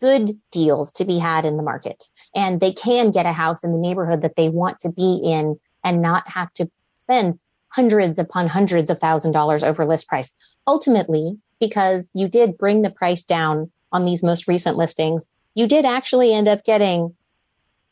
good 0.00 0.30
deals 0.50 0.92
to 0.92 1.04
be 1.04 1.18
had 1.18 1.44
in 1.44 1.56
the 1.56 1.62
market 1.62 2.08
and 2.34 2.60
they 2.60 2.72
can 2.72 3.12
get 3.12 3.26
a 3.26 3.32
house 3.32 3.62
in 3.62 3.72
the 3.72 3.78
neighborhood 3.78 4.22
that 4.22 4.34
they 4.36 4.48
want 4.48 4.80
to 4.80 4.90
be 4.90 5.20
in 5.24 5.58
and 5.84 6.02
not 6.02 6.28
have 6.28 6.52
to 6.54 6.70
spend 7.12 7.38
hundreds 7.68 8.18
upon 8.18 8.48
hundreds 8.48 8.88
of 8.90 8.98
thousand 8.98 9.32
dollars 9.32 9.62
over 9.62 9.84
list 9.84 10.08
price. 10.08 10.32
Ultimately, 10.66 11.38
because 11.60 12.10
you 12.14 12.28
did 12.28 12.58
bring 12.58 12.82
the 12.82 12.90
price 12.90 13.24
down 13.24 13.70
on 13.92 14.04
these 14.04 14.22
most 14.22 14.48
recent 14.48 14.76
listings, 14.76 15.26
you 15.54 15.66
did 15.66 15.84
actually 15.84 16.32
end 16.32 16.48
up 16.48 16.64
getting 16.64 17.14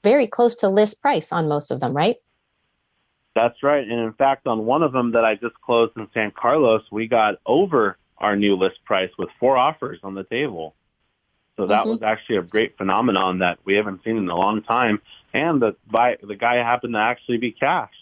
very 0.03 0.27
close 0.27 0.57
to 0.57 0.69
list 0.69 1.01
price 1.03 1.31
on 1.31 1.49
most 1.49 1.71
of 1.71 1.81
them, 1.81 1.95
right? 1.95 2.17
That's 3.35 3.63
right. 3.63 3.87
And 3.87 4.01
in 4.01 4.13
fact, 4.15 4.47
on 4.47 4.65
one 4.65 4.83
of 4.83 4.93
them 4.93 5.13
that 5.13 5.25
I 5.25 5.35
just 5.35 5.61
closed 5.61 5.97
in 5.97 6.09
San 6.15 6.31
Carlos, 6.31 6.83
we 6.91 7.07
got 7.07 7.37
over 7.45 7.97
our 8.19 8.37
new 8.37 8.57
list 8.57 8.83
price 8.85 9.11
with 9.19 9.29
four 9.39 9.57
offers 9.57 9.99
on 10.03 10.15
the 10.15 10.25
table. 10.25 10.75
So 11.57 11.67
that 11.67 11.81
mm-hmm. 11.81 11.91
was 11.91 12.03
actually 12.03 12.37
a 12.37 12.43
great 12.43 12.79
phenomenon 12.79 13.41
that 13.41 13.59
we 13.65 13.75
haven't 13.75 14.03
seen 14.03 14.17
in 14.17 14.29
a 14.29 14.37
long 14.37 14.63
time. 14.63 15.01
And 15.35 15.61
the 15.61 15.77
buy, 15.91 16.17
the 16.23 16.35
guy 16.35 16.57
happened 16.57 16.95
to 16.95 17.01
actually 17.01 17.37
be 17.37 17.53
cash. 17.53 17.93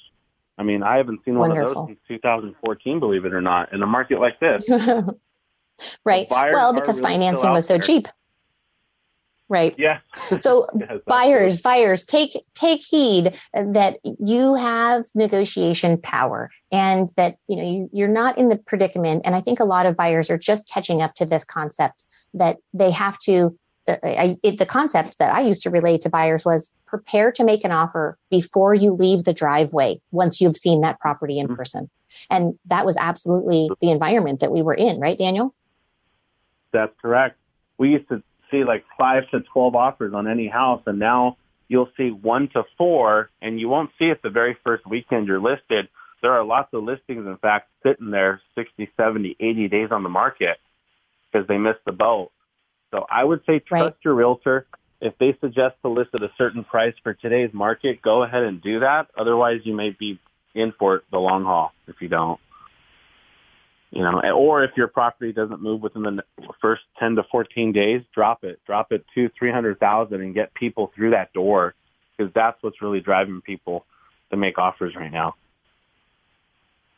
I 0.58 0.64
mean, 0.64 0.82
I 0.82 0.96
haven't 0.96 1.24
seen 1.24 1.38
one 1.38 1.50
Wonderful. 1.50 1.82
of 1.82 1.88
those 1.88 1.96
since 2.08 2.22
2014, 2.22 3.00
believe 3.00 3.24
it 3.24 3.32
or 3.32 3.40
not, 3.40 3.72
in 3.72 3.82
a 3.82 3.86
market 3.86 4.20
like 4.20 4.40
this. 4.40 4.62
right. 6.04 6.26
Well, 6.30 6.74
because 6.74 6.96
really 6.96 7.14
financing 7.14 7.50
was 7.50 7.66
so 7.66 7.74
there. 7.74 7.82
cheap 7.82 8.08
right? 9.48 9.74
Yeah. 9.78 10.00
so 10.40 10.66
yes, 10.78 11.00
buyers, 11.06 11.60
buyers, 11.60 12.04
take 12.04 12.44
take 12.54 12.80
heed 12.80 13.34
that 13.52 13.98
you 14.04 14.54
have 14.54 15.04
negotiation 15.14 15.98
power 16.00 16.50
and 16.70 17.08
that 17.16 17.36
you 17.48 17.56
know 17.56 17.62
you, 17.62 17.90
you're 17.92 18.08
not 18.08 18.38
in 18.38 18.48
the 18.48 18.58
predicament. 18.58 19.22
And 19.24 19.34
I 19.34 19.40
think 19.40 19.60
a 19.60 19.64
lot 19.64 19.86
of 19.86 19.96
buyers 19.96 20.30
are 20.30 20.38
just 20.38 20.68
catching 20.68 21.02
up 21.02 21.14
to 21.14 21.26
this 21.26 21.44
concept 21.44 22.04
that 22.34 22.58
they 22.72 22.90
have 22.90 23.18
to. 23.20 23.58
Uh, 23.88 23.96
I, 24.02 24.36
it, 24.42 24.58
the 24.58 24.66
concept 24.66 25.18
that 25.18 25.32
I 25.32 25.40
used 25.40 25.62
to 25.62 25.70
relay 25.70 25.98
to 25.98 26.10
buyers 26.10 26.44
was 26.44 26.72
prepare 26.86 27.32
to 27.32 27.44
make 27.44 27.64
an 27.64 27.72
offer 27.72 28.18
before 28.30 28.74
you 28.74 28.92
leave 28.92 29.24
the 29.24 29.32
driveway 29.32 30.00
once 30.10 30.40
you've 30.40 30.56
seen 30.56 30.82
that 30.82 31.00
property 31.00 31.38
in 31.38 31.46
mm-hmm. 31.46 31.56
person. 31.56 31.90
And 32.30 32.58
that 32.66 32.84
was 32.84 32.96
absolutely 32.98 33.70
the 33.80 33.90
environment 33.90 34.40
that 34.40 34.52
we 34.52 34.62
were 34.62 34.74
in, 34.74 35.00
right, 35.00 35.16
Daniel? 35.16 35.54
That's 36.72 36.92
correct. 37.00 37.38
We 37.78 37.92
used 37.92 38.08
to 38.08 38.22
see 38.50 38.64
like 38.64 38.84
five 38.98 39.28
to 39.30 39.40
12 39.40 39.74
offers 39.74 40.14
on 40.14 40.28
any 40.28 40.48
house. 40.48 40.82
And 40.86 40.98
now 40.98 41.36
you'll 41.68 41.90
see 41.96 42.10
one 42.10 42.48
to 42.48 42.64
four 42.76 43.30
and 43.40 43.60
you 43.60 43.68
won't 43.68 43.90
see 43.98 44.06
it 44.06 44.22
the 44.22 44.30
very 44.30 44.56
first 44.64 44.86
weekend 44.86 45.26
you're 45.26 45.40
listed. 45.40 45.88
There 46.22 46.32
are 46.32 46.44
lots 46.44 46.74
of 46.74 46.82
listings, 46.82 47.26
in 47.26 47.36
fact, 47.36 47.70
sitting 47.82 48.10
there 48.10 48.40
60, 48.56 48.90
70, 48.96 49.36
80 49.38 49.68
days 49.68 49.88
on 49.92 50.02
the 50.02 50.08
market 50.08 50.58
because 51.30 51.46
they 51.46 51.58
missed 51.58 51.84
the 51.86 51.92
boat. 51.92 52.32
So 52.90 53.06
I 53.10 53.24
would 53.24 53.42
say 53.46 53.58
trust 53.58 53.82
right. 53.82 53.94
your 54.04 54.14
realtor. 54.14 54.66
If 55.00 55.16
they 55.18 55.36
suggest 55.40 55.76
to 55.82 55.88
list 55.88 56.10
at 56.14 56.22
a 56.22 56.30
certain 56.36 56.64
price 56.64 56.94
for 57.02 57.14
today's 57.14 57.52
market, 57.52 58.02
go 58.02 58.22
ahead 58.22 58.42
and 58.42 58.60
do 58.60 58.80
that. 58.80 59.08
Otherwise, 59.16 59.60
you 59.64 59.74
may 59.74 59.90
be 59.90 60.18
in 60.54 60.72
for 60.72 61.02
the 61.12 61.18
long 61.18 61.44
haul 61.44 61.72
if 61.86 62.00
you 62.00 62.08
don't. 62.08 62.40
You 63.90 64.02
know, 64.02 64.20
or 64.32 64.64
if 64.64 64.72
your 64.76 64.88
property 64.88 65.32
doesn't 65.32 65.62
move 65.62 65.80
within 65.80 66.02
the 66.02 66.22
first 66.60 66.82
10 66.98 67.16
to 67.16 67.22
14 67.22 67.72
days, 67.72 68.02
drop 68.14 68.44
it. 68.44 68.60
Drop 68.66 68.92
it 68.92 69.04
to 69.14 69.30
300,000 69.38 70.20
and 70.20 70.34
get 70.34 70.52
people 70.52 70.92
through 70.94 71.10
that 71.10 71.32
door 71.32 71.74
because 72.16 72.32
that's 72.34 72.62
what's 72.62 72.82
really 72.82 73.00
driving 73.00 73.40
people 73.40 73.86
to 74.30 74.36
make 74.36 74.58
offers 74.58 74.94
right 74.94 75.12
now. 75.12 75.36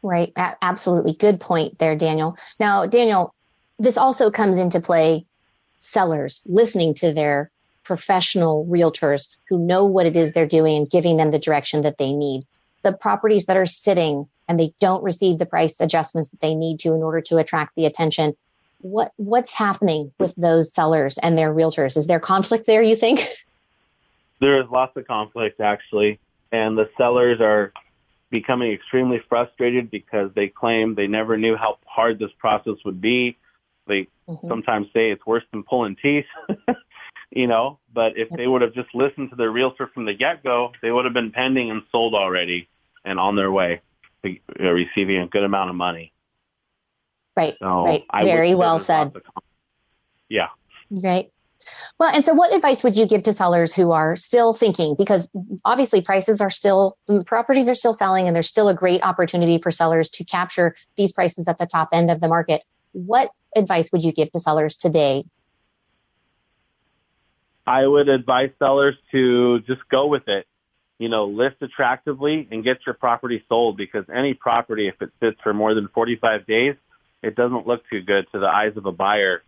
Right. 0.03 0.33
Absolutely. 0.37 1.15
Good 1.15 1.41
point 1.41 1.79
there, 1.79 1.95
Daniel. 1.95 2.37
Now, 2.59 2.87
Daniel, 2.87 3.35
this 3.79 3.97
also 3.97 4.31
comes 4.31 4.57
into 4.57 4.81
play 4.81 5.27
sellers 5.81 6.43
listening 6.47 6.95
to 6.95 7.13
their 7.13 7.51
professional 7.83 8.65
realtors 8.67 9.27
who 9.49 9.59
know 9.59 9.87
what 9.87 10.07
it 10.07 10.15
is 10.15 10.31
they're 10.31 10.47
doing 10.47 10.77
and 10.77 10.91
giving 10.91 11.17
them 11.17 11.33
the 11.33 11.39
direction 11.39 11.83
that 11.83 11.99
they 11.99 12.13
need. 12.13 12.47
The 12.83 12.93
properties 12.93 13.47
that 13.47 13.57
are 13.57 13.67
sitting 13.67 14.29
and 14.49 14.59
they 14.59 14.73
don't 14.79 15.03
receive 15.03 15.39
the 15.39 15.47
price 15.47 15.81
adjustments 15.81 16.31
that 16.31 16.41
they 16.41 16.55
need 16.55 16.79
to 16.81 16.95
in 16.95 17.03
order 17.03 17.21
to 17.23 17.39
attract 17.39 17.75
the 17.75 17.87
attention. 17.87 18.37
What 18.81 19.13
what's 19.17 19.53
happening 19.53 20.13
with 20.19 20.35
those 20.37 20.73
sellers 20.73 21.19
and 21.19 21.37
their 21.37 21.53
realtors? 21.53 21.97
Is 21.97 22.07
there 22.07 22.21
conflict 22.21 22.67
there, 22.67 22.83
you 22.83 22.97
think? 22.97 23.29
There 24.41 24.59
is 24.63 24.71
lots 24.71 24.97
of 24.97 25.07
conflict 25.07 25.61
actually, 25.61 26.19
and 26.51 26.79
the 26.79 26.89
sellers 26.97 27.43
are 27.43 27.75
becoming 28.31 28.73
extremely 28.73 29.21
frustrated 29.29 29.91
because 29.91 30.33
they 30.33 30.49
claim 30.49 30.95
they 30.95 31.09
never 31.09 31.37
knew 31.37 31.57
how 31.57 31.77
hard 31.85 32.19
this 32.19 32.31
process 32.39 32.77
would 32.87 33.03
be. 33.03 33.37
They 33.91 34.09
mm-hmm. 34.29 34.49
sometimes 34.49 34.87
say 34.95 35.11
it's 35.11 35.27
worse 35.27 35.45
than 35.53 35.65
pulling 35.65 35.97
teeth, 35.97 36.27
you 37.31 37.47
know, 37.47 37.79
but 37.93 38.17
if 38.17 38.31
they 38.31 38.47
would 38.47 38.63
have 38.63 38.73
just 38.73 38.95
listened 38.95 39.31
to 39.31 39.37
their 39.37 39.51
realtor 39.51 39.89
from 39.93 40.07
the 40.07 40.15
get-go, 40.15 40.73
they 40.81 40.91
would 40.91 41.05
have 41.05 41.15
been 41.15 41.33
pending 41.33 41.71
and 41.71 41.83
sold 41.93 42.15
already 42.15 42.69
and 43.05 43.19
on 43.19 43.37
their 43.37 43.51
way 43.51 43.83
receiving 44.59 45.19
a 45.19 45.27
good 45.27 45.45
amount 45.45 45.71
of 45.71 45.77
money. 45.77 46.13
Right. 47.37 47.57
So 47.61 47.85
right. 47.85 48.05
Very 48.23 48.55
well 48.55 48.81
said. 48.81 49.13
Yeah. 50.29 50.49
Right. 50.91 51.33
Well, 51.99 52.11
and 52.15 52.25
so 52.25 52.35
what 52.35 52.55
advice 52.55 52.83
would 52.83 52.97
you 52.97 53.07
give 53.07 53.23
to 53.25 53.33
sellers 53.33 53.75
who 53.75 53.93
are 53.93 54.17
still 54.17 54.55
thinking? 54.55 54.95
Because 54.97 55.29
obviously 55.65 56.01
prices 56.01 56.41
are 56.41 56.51
still, 56.51 56.97
properties 57.27 57.69
are 57.69 57.75
still 57.75 57.93
selling 57.93 58.27
and 58.27 58.35
there's 58.35 58.49
still 58.49 58.69
a 58.69 58.75
great 58.75 59.03
opportunity 59.03 59.59
for 59.59 59.71
sellers 59.71 60.09
to 60.11 60.25
capture 60.25 60.75
these 60.97 61.13
prices 61.13 61.47
at 61.49 61.59
the 61.59 61.67
top 61.67 61.91
end 61.93 62.11
of 62.11 62.21
the 62.21 62.29
market. 62.29 62.63
What 62.93 63.31
advice 63.55 63.91
would 63.93 64.05
you 64.05 64.13
give 64.13 64.31
to 64.33 64.41
sellers 64.41 64.77
today? 64.77 65.25
I 67.67 67.87
would 67.87 68.09
advise 68.09 68.51
sellers 68.59 68.97
to 69.13 69.61
just 69.61 69.89
go 69.89 70.07
with 70.07 70.29
it 70.29 70.47
you 71.01 71.09
know, 71.09 71.25
list 71.25 71.57
attractively 71.63 72.47
and 72.51 72.63
get 72.63 72.81
your 72.85 72.95
property 72.95 73.43
sold 73.49 73.79
because 73.79 74.05
any 74.15 74.35
property, 74.35 74.87
if 74.87 75.01
it 75.01 75.11
sits 75.19 75.41
for 75.43 75.55
more 75.55 75.73
than 75.73 75.89
45 75.89 76.47
days, 76.47 76.77
it 77.23 77.35
doesn't 77.35 77.67
look 77.67 77.89
too 77.89 78.03
good 78.03 78.27
to 78.33 78.39
the 78.39 78.47
eyes 78.47 78.77
of 78.77 78.85
a 78.85 78.93
buyer. 78.93 79.43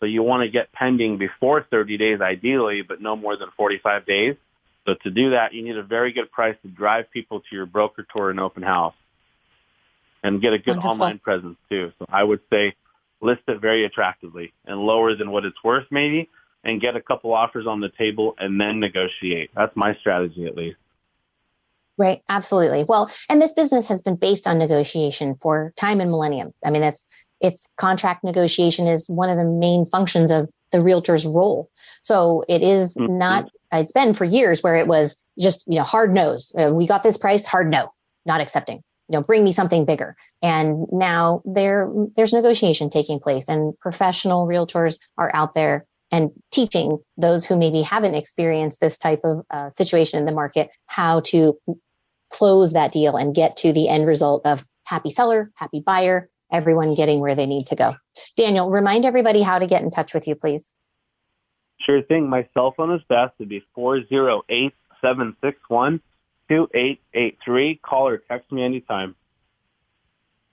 So 0.00 0.06
you 0.06 0.22
want 0.22 0.42
to 0.42 0.50
get 0.50 0.70
pending 0.70 1.16
before 1.16 1.66
30 1.70 1.96
days 1.96 2.20
ideally, 2.20 2.82
but 2.82 3.00
no 3.00 3.16
more 3.16 3.38
than 3.38 3.48
45 3.56 4.04
days. 4.04 4.36
So 4.84 4.96
to 5.02 5.10
do 5.10 5.30
that, 5.30 5.54
you 5.54 5.62
need 5.62 5.78
a 5.78 5.82
very 5.82 6.12
good 6.12 6.30
price 6.30 6.56
to 6.60 6.68
drive 6.68 7.10
people 7.10 7.40
to 7.40 7.56
your 7.56 7.64
broker 7.64 8.06
tour 8.14 8.28
and 8.28 8.38
open 8.38 8.62
house 8.62 8.94
and 10.22 10.42
get 10.42 10.52
a 10.52 10.58
good 10.58 10.76
Wonderful. 10.76 10.90
online 10.90 11.18
presence 11.20 11.56
too. 11.70 11.90
So 11.98 12.04
I 12.10 12.22
would 12.22 12.40
say 12.50 12.74
list 13.20 13.42
it 13.48 13.60
very 13.60 13.84
attractively 13.84 14.52
and 14.64 14.80
lower 14.80 15.14
than 15.14 15.30
what 15.30 15.44
it's 15.44 15.62
worth 15.64 15.86
maybe 15.90 16.30
and 16.64 16.80
get 16.80 16.96
a 16.96 17.00
couple 17.00 17.32
offers 17.32 17.66
on 17.66 17.80
the 17.80 17.88
table 17.88 18.34
and 18.38 18.60
then 18.60 18.80
negotiate. 18.80 19.50
That's 19.54 19.74
my 19.76 19.94
strategy 19.94 20.46
at 20.46 20.56
least. 20.56 20.78
Right. 21.96 22.22
Absolutely. 22.28 22.84
Well, 22.84 23.10
and 23.28 23.42
this 23.42 23.54
business 23.54 23.88
has 23.88 24.02
been 24.02 24.16
based 24.16 24.46
on 24.46 24.58
negotiation 24.58 25.34
for 25.40 25.72
time 25.76 26.00
and 26.00 26.10
millennium. 26.10 26.54
I 26.64 26.70
mean, 26.70 26.80
that's, 26.80 27.06
it's 27.40 27.68
contract 27.76 28.22
negotiation 28.22 28.86
is 28.86 29.08
one 29.08 29.30
of 29.30 29.36
the 29.36 29.44
main 29.44 29.86
functions 29.86 30.30
of 30.30 30.48
the 30.70 30.80
realtor's 30.80 31.26
role. 31.26 31.70
So 32.02 32.44
it 32.48 32.62
is 32.62 32.94
mm-hmm. 32.94 33.18
not, 33.18 33.50
it's 33.72 33.92
been 33.92 34.14
for 34.14 34.24
years 34.24 34.62
where 34.62 34.76
it 34.76 34.86
was 34.86 35.20
just, 35.38 35.64
you 35.66 35.78
know, 35.78 35.84
hard 35.84 36.14
nose. 36.14 36.52
Uh, 36.56 36.70
we 36.72 36.86
got 36.86 37.02
this 37.02 37.16
price, 37.16 37.46
hard 37.46 37.70
no, 37.70 37.92
not 38.24 38.40
accepting. 38.40 38.82
You 39.08 39.18
know, 39.18 39.22
bring 39.22 39.44
me 39.44 39.52
something 39.52 39.84
bigger. 39.84 40.16
And 40.42 40.86
now 40.92 41.42
there, 41.44 41.90
there's 42.16 42.32
negotiation 42.32 42.90
taking 42.90 43.20
place 43.20 43.48
and 43.48 43.78
professional 43.78 44.46
realtors 44.46 44.98
are 45.16 45.30
out 45.34 45.54
there 45.54 45.86
and 46.10 46.30
teaching 46.50 46.98
those 47.16 47.44
who 47.44 47.56
maybe 47.56 47.82
haven't 47.82 48.14
experienced 48.14 48.80
this 48.80 48.98
type 48.98 49.20
of 49.24 49.44
uh, 49.50 49.70
situation 49.70 50.18
in 50.18 50.26
the 50.26 50.32
market 50.32 50.70
how 50.86 51.20
to 51.20 51.58
close 52.30 52.72
that 52.72 52.92
deal 52.92 53.16
and 53.16 53.34
get 53.34 53.56
to 53.58 53.72
the 53.72 53.88
end 53.88 54.06
result 54.06 54.44
of 54.44 54.64
happy 54.84 55.10
seller, 55.10 55.50
happy 55.54 55.80
buyer, 55.80 56.30
everyone 56.52 56.94
getting 56.94 57.20
where 57.20 57.34
they 57.34 57.46
need 57.46 57.66
to 57.66 57.76
go. 57.76 57.94
Daniel, 58.36 58.70
remind 58.70 59.04
everybody 59.04 59.42
how 59.42 59.58
to 59.58 59.66
get 59.66 59.82
in 59.82 59.90
touch 59.90 60.14
with 60.14 60.26
you, 60.26 60.34
please. 60.34 60.74
Sure 61.80 62.02
thing. 62.02 62.28
My 62.28 62.46
cell 62.54 62.72
phone 62.76 62.92
is 62.92 63.02
best. 63.08 63.34
It'd 63.38 63.48
be 63.48 63.64
408 63.74 64.74
761 65.00 66.00
2883. 66.48 67.76
Call 67.76 68.08
or 68.08 68.18
text 68.18 68.50
me 68.52 68.62
anytime. 68.62 69.14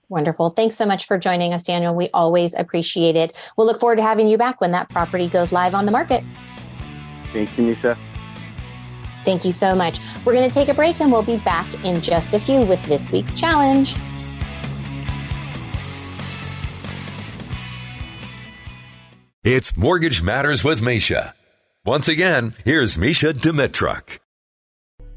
Wonderful. 0.08 0.50
Thanks 0.50 0.76
so 0.76 0.86
much 0.86 1.06
for 1.06 1.18
joining 1.18 1.52
us, 1.52 1.64
Daniel. 1.64 1.94
We 1.94 2.10
always 2.14 2.54
appreciate 2.54 3.16
it. 3.16 3.32
We'll 3.56 3.66
look 3.66 3.80
forward 3.80 3.96
to 3.96 4.02
having 4.02 4.28
you 4.28 4.38
back 4.38 4.60
when 4.60 4.70
that 4.72 4.88
property 4.88 5.28
goes 5.28 5.50
live 5.50 5.74
on 5.74 5.84
the 5.84 5.92
market. 5.92 6.22
Thank 7.32 7.58
you, 7.58 7.74
Mesha. 7.74 7.98
Thank 9.24 9.44
you 9.44 9.50
so 9.50 9.74
much. 9.74 9.98
We're 10.24 10.34
going 10.34 10.48
to 10.48 10.54
take 10.54 10.68
a 10.68 10.74
break 10.74 11.00
and 11.00 11.10
we'll 11.10 11.22
be 11.22 11.38
back 11.38 11.66
in 11.84 12.00
just 12.00 12.34
a 12.34 12.38
few 12.38 12.64
with 12.64 12.80
this 12.84 13.10
week's 13.10 13.34
challenge. 13.34 13.96
It's 19.42 19.76
Mortgage 19.76 20.22
Matters 20.22 20.62
with 20.64 20.80
Mesha. 20.80 21.32
Once 21.84 22.08
again, 22.08 22.54
here's 22.64 22.96
Mesha 22.96 23.32
Dimitruk. 23.32 24.18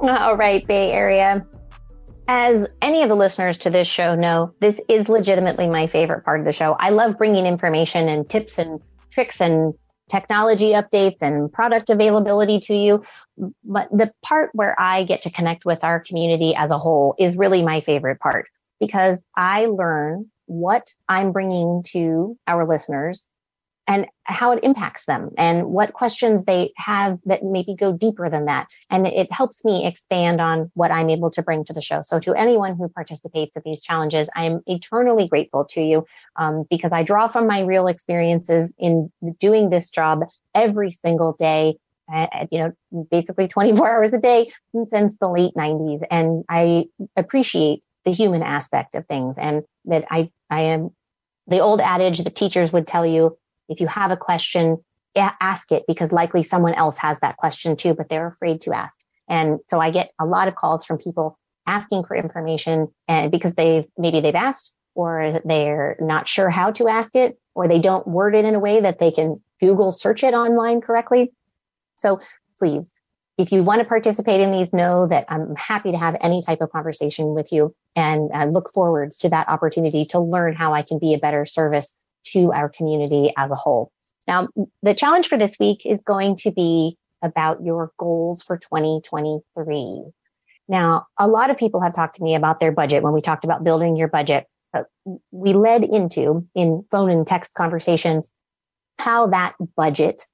Uh, 0.01 0.07
all 0.12 0.38
right, 0.38 0.65
Bay 0.65 0.91
Area. 0.91 1.45
As 2.27 2.67
any 2.81 3.01
of 3.01 3.09
the 3.09 3.15
listeners 3.15 3.57
to 3.59 3.69
this 3.69 3.88
show 3.88 4.15
know, 4.15 4.53
this 4.62 4.79
is 4.88 5.09
legitimately 5.09 5.67
my 5.67 5.88
favorite 5.88 6.23
part 6.23 6.39
of 6.39 6.45
the 6.45 6.51
show. 6.51 6.73
I 6.73 6.91
love 6.91 7.17
bringing 7.17 7.45
information 7.45 8.07
and 8.07 8.29
tips 8.29 8.57
and 8.57 8.79
tricks 9.12 9.41
and 9.41 9.73
technology 10.09 10.73
updates 10.73 11.21
and 11.21 11.51
product 11.51 11.89
availability 11.89 12.59
to 12.62 12.75
you. 12.75 13.03
But 13.63 13.89
the 13.91 14.13
part 14.23 14.51
where 14.53 14.79
I 14.79 15.03
get 15.03 15.23
to 15.23 15.31
connect 15.31 15.65
with 15.65 15.83
our 15.83 15.99
community 15.99 16.55
as 16.55 16.71
a 16.71 16.77
whole 16.77 17.15
is 17.19 17.35
really 17.35 17.63
my 17.63 17.81
favorite 17.81 18.19
part 18.19 18.47
because 18.79 19.25
I 19.35 19.65
learn 19.65 20.29
what 20.45 20.93
I'm 21.07 21.31
bringing 21.31 21.83
to 21.91 22.38
our 22.47 22.67
listeners 22.67 23.27
and 23.89 24.06
how 24.23 24.52
it 24.52 24.63
impacts 24.63 25.08
them 25.08 25.32
and 25.36 25.65
what 25.65 25.93
questions 25.93 26.45
they 26.45 26.71
have 26.78 27.17
that 27.25 27.43
maybe 27.43 27.75
go 27.75 27.91
deeper 27.91 28.30
than 28.30 28.45
that. 28.45 28.67
And 28.91 29.08
it 29.08 29.34
helps 29.34 29.65
me 29.65 29.88
expand 29.88 30.39
on 30.39 30.69
what 30.75 30.91
I'm 30.91 31.10
able 31.10 31.32
to 31.32 31.41
bring 31.41 31.65
to 31.65 31.73
the 31.73 31.82
show. 31.82 32.02
So 32.04 32.19
to 32.19 32.36
anyone 32.36 32.75
who 32.75 32.88
participates 32.88 33.56
in 33.56 33.63
these 33.65 33.82
challenges, 33.82 34.30
I 34.36 34.45
am 34.45 34.62
eternally 34.67 35.28
grateful 35.28 35.65
to 35.71 35.82
you 35.82 36.06
um, 36.36 36.65
because 36.69 36.91
I 36.91 37.02
draw 37.02 37.30
from 37.30 37.47
my 37.47 37.62
real 37.62 37.88
experiences 37.88 38.71
in 38.78 39.12
doing 39.39 39.71
this 39.71 39.89
job 39.89 40.19
every 40.54 40.91
single 40.91 41.36
day. 41.38 41.78
Uh, 42.11 42.28
you 42.49 42.57
know, 42.57 43.05
basically 43.11 43.47
24 43.47 43.88
hours 43.97 44.13
a 44.13 44.20
day 44.20 44.51
since 44.88 45.18
the 45.18 45.28
late 45.28 45.53
90s. 45.55 46.01
And 46.09 46.43
I 46.49 46.86
appreciate 47.16 47.84
the 48.03 48.11
human 48.11 48.41
aspect 48.41 48.95
of 48.95 49.05
things 49.05 49.38
and 49.38 49.63
that 49.86 50.05
I, 50.09 50.32
I 50.49 50.61
am 50.61 50.89
the 51.47 51.59
old 51.59 51.82
adage 51.82 52.20
that 52.20 52.36
teachers 52.36 52.72
would 52.74 52.88
tell 52.88 53.05
you 53.05 53.38
if 53.70 53.80
you 53.80 53.88
have 53.88 54.11
a 54.11 54.17
question, 54.17 54.84
ask 55.15 55.72
it 55.72 55.84
because 55.88 56.11
likely 56.11 56.43
someone 56.43 56.74
else 56.74 56.97
has 56.97 57.20
that 57.20 57.38
question 57.38 57.76
too, 57.76 57.93
but 57.93 58.09
they're 58.09 58.28
afraid 58.28 58.61
to 58.61 58.74
ask. 58.74 58.95
And 59.28 59.59
so 59.70 59.80
I 59.80 59.91
get 59.91 60.11
a 60.20 60.26
lot 60.26 60.47
of 60.47 60.55
calls 60.55 60.86
from 60.86 60.97
people 60.97 61.38
asking 61.67 62.03
for 62.05 62.15
information 62.15 62.88
and 63.07 63.32
because 63.32 63.55
they've, 63.55 63.86
maybe 63.97 64.22
they've 64.22 64.36
asked 64.36 64.76
or 64.95 65.41
they're 65.45 65.97
not 65.99 66.28
sure 66.28 66.49
how 66.49 66.72
to 66.72 66.88
ask 66.88 67.15
it 67.15 67.39
or 67.53 67.67
they 67.67 67.80
don't 67.80 68.07
word 68.07 68.36
it 68.36 68.45
in 68.45 68.55
a 68.55 68.59
way 68.59 68.82
that 68.82 68.99
they 68.99 69.11
can 69.11 69.36
Google 69.59 69.91
search 69.91 70.24
it 70.24 70.34
online 70.34 70.82
correctly. 70.82 71.32
So 71.95 72.20
please, 72.57 72.93
if 73.38 73.51
you 73.51 73.63
want 73.63 73.80
to 73.80 73.86
participate 73.86 74.41
in 74.41 74.51
these, 74.51 74.74
know 74.74 75.07
that 75.07 75.26
I'm 75.30 75.55
happy 75.55 75.91
to 75.91 75.97
have 75.97 76.17
any 76.20 76.41
type 76.41 76.61
of 76.61 76.72
conversation 76.72 77.34
with 77.36 77.51
you 77.51 77.76
and 77.95 78.30
uh, 78.34 78.45
look 78.45 78.72
forward 78.72 79.11
to 79.20 79.30
that 79.30 79.47
opportunity 79.47 80.05
to 80.07 80.20
learn 80.20 80.55
how 80.55 80.74
I 80.74 80.82
can 80.82 80.97
be 80.97 81.13
a 81.13 81.20
better 81.20 81.45
service 81.45 81.95
to 82.28 82.51
our 82.51 82.70
community 82.70 83.34
as 83.38 83.51
a 83.51 83.55
whole. 83.55 83.91
Now, 84.28 84.47
the 84.84 84.93
challenge 84.93 85.28
for 85.28 85.38
this 85.38 85.57
week 85.59 85.82
is 85.86 86.01
going 86.01 86.36
to 86.38 86.51
be 86.51 86.97
about 87.22 87.63
your 87.63 87.91
goals 87.97 88.43
for 88.43 88.57
2023. 88.57 90.03
Now, 90.67 91.07
a 91.17 91.28
lot 91.28 91.49
of 91.49 91.57
people 91.57 91.82
have 91.82 91.95
talked 91.95 92.17
to 92.17 92.24
me 92.24 92.36
about 92.36 92.59
their 92.59 92.72
budget 92.72 93.01
when 93.03 93.13
we 93.13 93.22
talked 93.22 93.43
about 93.43 93.63
building 93.63 93.95
your 93.95 94.07
budget. 94.07 94.45
We 95.32 95.53
led 95.53 95.84
into 95.84 96.47
in 96.53 96.86
phone 96.91 97.09
and 97.09 97.26
text 97.26 97.55
conversations 97.55 98.32
how 98.99 99.28
that 99.28 99.55
budget 99.76 100.26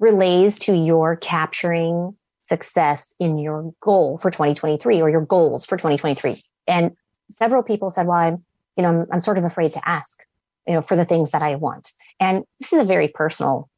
relates 0.00 0.58
to 0.60 0.74
your 0.74 1.16
capturing 1.16 2.16
success 2.44 3.14
in 3.18 3.38
your 3.38 3.72
goal 3.80 4.18
for 4.18 4.30
2023 4.30 5.00
or 5.00 5.10
your 5.10 5.24
goals 5.24 5.66
for 5.66 5.76
2023. 5.76 6.42
And 6.66 6.92
several 7.30 7.62
people 7.62 7.90
said, 7.90 8.06
well, 8.06 8.16
I'm, 8.16 8.44
you 8.76 8.82
know, 8.82 8.88
I'm, 8.88 9.06
I'm 9.12 9.20
sort 9.20 9.38
of 9.38 9.44
afraid 9.44 9.74
to 9.74 9.88
ask, 9.88 10.18
you 10.66 10.74
know, 10.74 10.82
for 10.82 10.96
the 10.96 11.04
things 11.04 11.30
that 11.32 11.42
I 11.42 11.56
want. 11.56 11.92
And 12.20 12.44
this 12.60 12.72
is 12.72 12.80
a 12.80 12.84
very 12.84 13.08
personal 13.08 13.68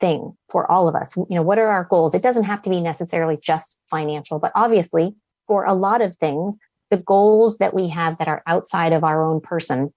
thing 0.00 0.36
for 0.50 0.70
all 0.70 0.88
of 0.88 0.94
us. 0.94 1.16
You 1.16 1.26
know, 1.30 1.42
what 1.42 1.58
are 1.58 1.68
our 1.68 1.84
goals? 1.84 2.14
It 2.14 2.22
doesn't 2.22 2.44
have 2.44 2.62
to 2.62 2.70
be 2.70 2.80
necessarily 2.80 3.38
just 3.40 3.76
financial, 3.90 4.38
but 4.38 4.52
obviously 4.54 5.14
for 5.46 5.64
a 5.64 5.74
lot 5.74 6.00
of 6.00 6.16
things, 6.16 6.56
the 6.90 6.96
goals 6.96 7.58
that 7.58 7.74
we 7.74 7.88
have 7.88 8.18
that 8.18 8.28
are 8.28 8.42
outside 8.46 8.92
of 8.92 9.04
our 9.04 9.24
own 9.24 9.40
person 9.40 9.92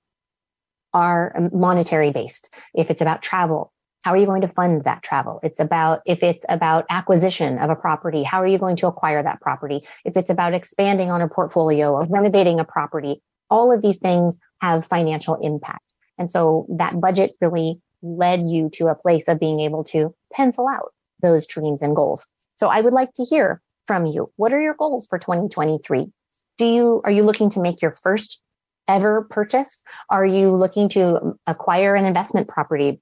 are 0.94 1.50
monetary 1.52 2.12
based. 2.12 2.54
If 2.74 2.90
it's 2.90 3.02
about 3.02 3.22
travel, 3.22 3.74
how 4.04 4.12
are 4.12 4.18
you 4.18 4.28
going 4.28 4.42
to 4.42 4.48
fund 4.48 4.84
that 4.84 5.04
travel? 5.04 5.40
It's 5.44 5.60
about, 5.60 6.02
if 6.06 6.22
it's 6.22 6.46
about 6.48 6.86
acquisition 6.90 7.58
of 7.58 7.70
a 7.70 7.76
property, 7.76 8.24
how 8.24 8.42
are 8.42 8.48
you 8.48 8.60
going 8.60 8.76
to 8.78 8.88
acquire 8.88 9.22
that 9.24 9.42
property? 9.42 9.86
If 10.06 10.16
it's 10.16 10.30
about 10.30 10.54
expanding 10.54 11.10
on 11.10 11.22
a 11.22 11.28
portfolio 11.28 11.92
or 11.92 12.06
renovating 12.08 12.60
a 12.60 12.64
property, 12.64 13.22
all 13.50 13.74
of 13.74 13.82
these 13.82 13.98
things 13.98 14.40
have 14.62 14.86
financial 14.86 15.36
impact. 15.42 15.85
And 16.18 16.30
so 16.30 16.66
that 16.70 17.00
budget 17.00 17.34
really 17.42 17.82
led 18.02 18.48
you 18.48 18.70
to 18.74 18.88
a 18.88 18.96
place 18.96 19.28
of 19.28 19.40
being 19.40 19.60
able 19.60 19.84
to 19.86 20.14
pencil 20.32 20.68
out 20.68 20.94
those 21.22 21.48
dreams 21.48 21.82
and 21.82 21.96
goals. 21.96 22.28
So 22.56 22.68
I 22.68 22.82
would 22.82 22.94
like 22.94 23.14
to 23.16 23.24
hear 23.24 23.62
from 23.88 24.06
you. 24.06 24.32
What 24.36 24.54
are 24.54 24.62
your 24.62 24.76
goals 24.76 25.08
for 25.08 25.20
2023? 25.20 26.12
Do 26.58 26.66
you, 26.66 27.02
are 27.04 27.12
you 27.12 27.24
looking 27.24 27.50
to 27.52 27.62
make 27.62 27.82
your 27.82 27.96
first 28.02 28.44
ever 28.88 29.28
purchase? 29.30 29.84
Are 30.10 30.26
you 30.26 30.56
looking 30.56 30.90
to 30.90 31.38
acquire 31.48 31.96
an 31.96 32.06
investment 32.06 32.48
property? 32.48 33.02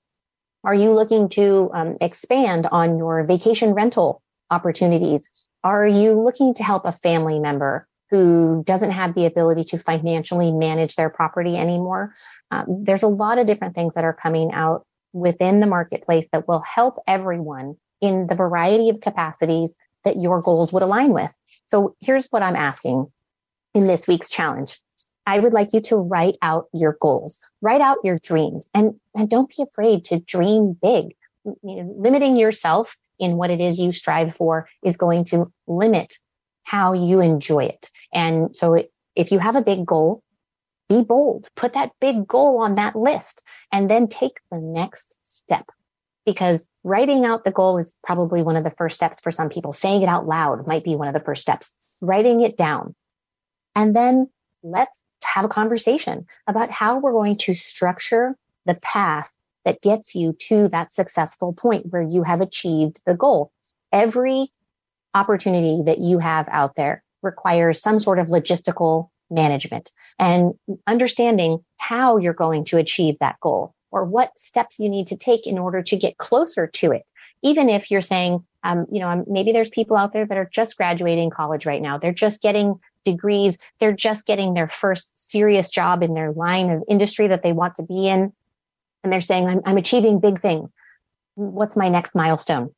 Are 0.63 0.73
you 0.73 0.91
looking 0.91 1.29
to 1.29 1.69
um, 1.73 1.97
expand 1.99 2.67
on 2.71 2.97
your 2.97 3.25
vacation 3.25 3.73
rental 3.73 4.21
opportunities? 4.49 5.29
Are 5.63 5.87
you 5.87 6.19
looking 6.21 6.53
to 6.55 6.63
help 6.63 6.85
a 6.85 6.93
family 6.93 7.39
member 7.39 7.87
who 8.13 8.63
doesn't 8.63 8.91
have 8.91 9.15
the 9.15 9.25
ability 9.25 9.63
to 9.63 9.79
financially 9.79 10.51
manage 10.51 10.95
their 10.95 11.09
property 11.09 11.57
anymore? 11.57 12.13
Um, 12.51 12.83
there's 12.83 13.01
a 13.01 13.07
lot 13.07 13.39
of 13.39 13.47
different 13.47 13.73
things 13.73 13.95
that 13.95 14.03
are 14.03 14.13
coming 14.13 14.51
out 14.53 14.85
within 15.13 15.59
the 15.59 15.65
marketplace 15.65 16.27
that 16.31 16.47
will 16.47 16.59
help 16.59 16.99
everyone 17.07 17.75
in 18.01 18.27
the 18.27 18.35
variety 18.35 18.91
of 18.91 19.01
capacities 19.01 19.75
that 20.03 20.17
your 20.17 20.43
goals 20.43 20.71
would 20.71 20.83
align 20.83 21.11
with. 21.11 21.33
So 21.65 21.95
here's 22.01 22.27
what 22.27 22.43
I'm 22.43 22.55
asking 22.55 23.11
in 23.73 23.87
this 23.87 24.07
week's 24.07 24.29
challenge. 24.29 24.79
I 25.25 25.39
would 25.39 25.53
like 25.53 25.73
you 25.73 25.81
to 25.81 25.97
write 25.97 26.35
out 26.43 26.67
your 26.71 26.95
goals, 27.01 27.39
write 27.61 27.81
out 27.81 27.97
your 28.03 28.17
dreams 28.21 28.69
and, 28.75 28.99
and 29.15 29.27
don't 29.27 29.49
be 29.49 29.63
afraid 29.63 30.05
to 30.05 30.19
dream 30.19 30.77
big. 30.79 31.15
Limiting 31.63 32.37
yourself 32.37 32.95
in 33.17 33.37
what 33.37 33.49
it 33.49 33.59
is 33.59 33.79
you 33.79 33.91
strive 33.91 34.35
for 34.35 34.69
is 34.83 34.97
going 34.97 35.25
to 35.25 35.51
limit 35.65 36.19
how 36.63 36.93
you 36.93 37.19
enjoy 37.21 37.65
it. 37.65 37.89
And 38.13 38.55
so 38.55 38.83
if 39.15 39.31
you 39.31 39.39
have 39.39 39.55
a 39.55 39.61
big 39.61 39.85
goal, 39.85 40.23
be 40.89 41.01
bold, 41.01 41.47
put 41.55 41.73
that 41.73 41.91
big 41.99 42.27
goal 42.27 42.59
on 42.59 42.75
that 42.75 42.95
list 42.95 43.43
and 43.71 43.89
then 43.89 44.07
take 44.07 44.39
the 44.51 44.57
next 44.57 45.17
step 45.23 45.69
because 46.25 46.65
writing 46.83 47.25
out 47.25 47.43
the 47.43 47.51
goal 47.51 47.77
is 47.77 47.97
probably 48.03 48.41
one 48.41 48.55
of 48.55 48.63
the 48.63 48.71
first 48.71 48.95
steps 48.95 49.21
for 49.21 49.31
some 49.31 49.49
people. 49.49 49.73
Saying 49.73 50.01
it 50.01 50.09
out 50.09 50.27
loud 50.27 50.67
might 50.67 50.83
be 50.83 50.95
one 50.95 51.07
of 51.07 51.13
the 51.13 51.19
first 51.19 51.41
steps. 51.41 51.71
Writing 52.01 52.41
it 52.41 52.57
down. 52.57 52.95
And 53.75 53.95
then 53.95 54.29
let's 54.61 55.03
have 55.23 55.45
a 55.45 55.49
conversation 55.49 56.25
about 56.47 56.69
how 56.69 56.99
we're 56.99 57.11
going 57.11 57.37
to 57.37 57.55
structure 57.55 58.35
the 58.65 58.75
path 58.75 59.31
that 59.65 59.81
gets 59.81 60.15
you 60.15 60.33
to 60.33 60.67
that 60.69 60.91
successful 60.91 61.53
point 61.53 61.85
where 61.89 62.01
you 62.01 62.23
have 62.23 62.41
achieved 62.41 63.01
the 63.05 63.15
goal. 63.15 63.51
Every 63.91 64.51
opportunity 65.13 65.83
that 65.85 65.99
you 65.99 66.19
have 66.19 66.47
out 66.49 66.75
there 66.75 67.03
requires 67.21 67.81
some 67.81 67.99
sort 67.99 68.19
of 68.19 68.27
logistical 68.27 69.09
management 69.29 69.91
and 70.19 70.53
understanding 70.85 71.63
how 71.77 72.17
you're 72.17 72.33
going 72.33 72.65
to 72.65 72.77
achieve 72.77 73.17
that 73.19 73.39
goal 73.39 73.73
or 73.91 74.05
what 74.05 74.37
steps 74.37 74.79
you 74.79 74.89
need 74.89 75.07
to 75.07 75.17
take 75.17 75.47
in 75.47 75.57
order 75.57 75.81
to 75.81 75.97
get 75.97 76.17
closer 76.17 76.67
to 76.67 76.91
it. 76.91 77.03
Even 77.41 77.69
if 77.69 77.91
you're 77.91 78.01
saying, 78.01 78.43
um, 78.63 78.85
you 78.91 78.99
know, 78.99 79.23
maybe 79.27 79.51
there's 79.51 79.69
people 79.69 79.97
out 79.97 80.13
there 80.13 80.25
that 80.25 80.37
are 80.37 80.49
just 80.51 80.77
graduating 80.77 81.29
college 81.29 81.65
right 81.65 81.81
now. 81.81 81.97
They're 81.97 82.13
just 82.13 82.41
getting 82.41 82.79
degrees. 83.03 83.57
They're 83.79 83.91
just 83.93 84.25
getting 84.25 84.53
their 84.53 84.69
first 84.69 85.11
serious 85.15 85.69
job 85.69 86.03
in 86.03 86.13
their 86.13 86.31
line 86.31 86.69
of 86.69 86.83
industry 86.87 87.27
that 87.27 87.43
they 87.43 87.51
want 87.51 87.75
to 87.75 87.83
be 87.83 88.07
in. 88.07 88.31
And 89.03 89.11
they're 89.11 89.21
saying, 89.21 89.47
I'm, 89.47 89.61
I'm 89.65 89.77
achieving 89.77 90.19
big 90.19 90.39
things. 90.39 90.69
What's 91.35 91.75
my 91.75 91.89
next 91.89 92.15
milestone? 92.15 92.73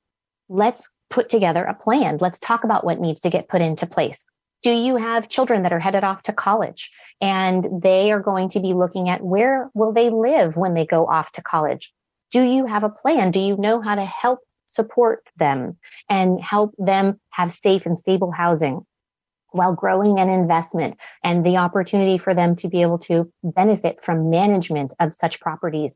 Let's 0.50 0.90
put 1.10 1.30
together 1.30 1.64
a 1.64 1.74
plan. 1.74 2.18
Let's 2.20 2.40
talk 2.40 2.64
about 2.64 2.84
what 2.84 3.00
needs 3.00 3.22
to 3.22 3.30
get 3.30 3.48
put 3.48 3.62
into 3.62 3.86
place. 3.86 4.26
Do 4.64 4.72
you 4.72 4.96
have 4.96 5.30
children 5.30 5.64
that 5.64 5.74
are 5.74 5.80
headed 5.80 6.04
off 6.04 6.24
to 6.24 6.34
college 6.34 6.92
and 7.22 7.82
they 7.82 8.12
are 8.12 8.20
going 8.20 8.50
to 8.50 8.60
be 8.60 8.74
looking 8.74 9.10
at 9.10 9.24
where 9.24 9.70
will 9.74 9.94
they 9.94 10.10
live 10.10 10.58
when 10.58 10.74
they 10.74 10.86
go 10.86 11.06
off 11.08 11.32
to 11.34 11.44
college? 11.44 11.94
Do 12.32 12.42
you 12.42 12.66
have 12.66 12.84
a 12.84 12.90
plan? 12.90 13.32
Do 13.32 13.40
you 13.40 13.58
know 13.58 13.82
how 13.82 13.96
to 13.96 14.06
help 14.06 14.40
support 14.66 15.30
them 15.38 15.78
and 16.10 16.42
help 16.42 16.74
them 16.78 17.20
have 17.30 17.52
safe 17.52 17.86
and 17.86 17.98
stable 17.98 18.32
housing 18.32 18.86
while 19.52 19.74
growing 19.74 20.20
an 20.20 20.30
investment 20.30 20.98
and 21.24 21.46
the 21.46 21.58
opportunity 21.58 22.18
for 22.18 22.34
them 22.34 22.56
to 22.58 22.68
be 22.68 22.82
able 22.82 22.98
to 23.00 23.32
benefit 23.44 24.04
from 24.04 24.30
management 24.30 24.94
of 25.00 25.14
such 25.14 25.40
properties? 25.40 25.96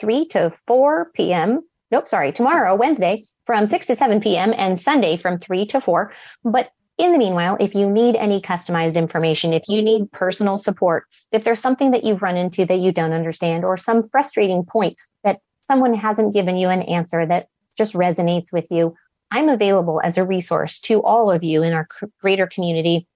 3 0.00 0.28
to 0.28 0.52
4 0.66 1.10
p.m. 1.14 1.60
Nope, 1.90 2.08
sorry, 2.08 2.32
tomorrow, 2.32 2.74
Wednesday 2.74 3.24
from 3.46 3.66
6 3.66 3.86
to 3.86 3.96
7 3.96 4.20
p.m. 4.20 4.52
and 4.56 4.80
Sunday 4.80 5.16
from 5.16 5.38
3 5.38 5.66
to 5.68 5.80
4. 5.80 6.12
But 6.44 6.70
In 6.98 7.12
the 7.12 7.18
meanwhile, 7.18 7.58
if 7.60 7.74
you 7.74 7.90
need 7.90 8.16
any 8.16 8.40
customized 8.40 8.96
information, 8.96 9.52
if 9.52 9.64
you 9.68 9.82
need 9.82 10.10
personal 10.12 10.56
support, 10.56 11.04
if 11.30 11.44
there's 11.44 11.60
something 11.60 11.90
that 11.90 12.04
you've 12.04 12.22
run 12.22 12.36
into 12.36 12.64
that 12.64 12.78
you 12.78 12.90
don't 12.90 13.12
understand 13.12 13.64
or 13.64 13.76
some 13.76 14.08
frustrating 14.08 14.64
point 14.64 14.96
that 15.22 15.40
someone 15.62 15.92
hasn't 15.92 16.32
given 16.32 16.56
you 16.56 16.70
an 16.70 16.80
answer 16.82 17.26
that 17.26 17.48
just 17.76 17.94
resonates 17.94 18.52
with 18.52 18.70
you, 18.70 18.94
I'm 19.30 19.48
available 19.48 20.00
as 20.02 20.18
a 20.18 20.24
resource 20.24 20.80
to 20.82 21.02
all 21.02 21.30
of 21.30 21.42
you 21.42 21.62
in 21.62 21.72
our 21.72 21.88
greater 22.20 22.46
community. 22.46 23.06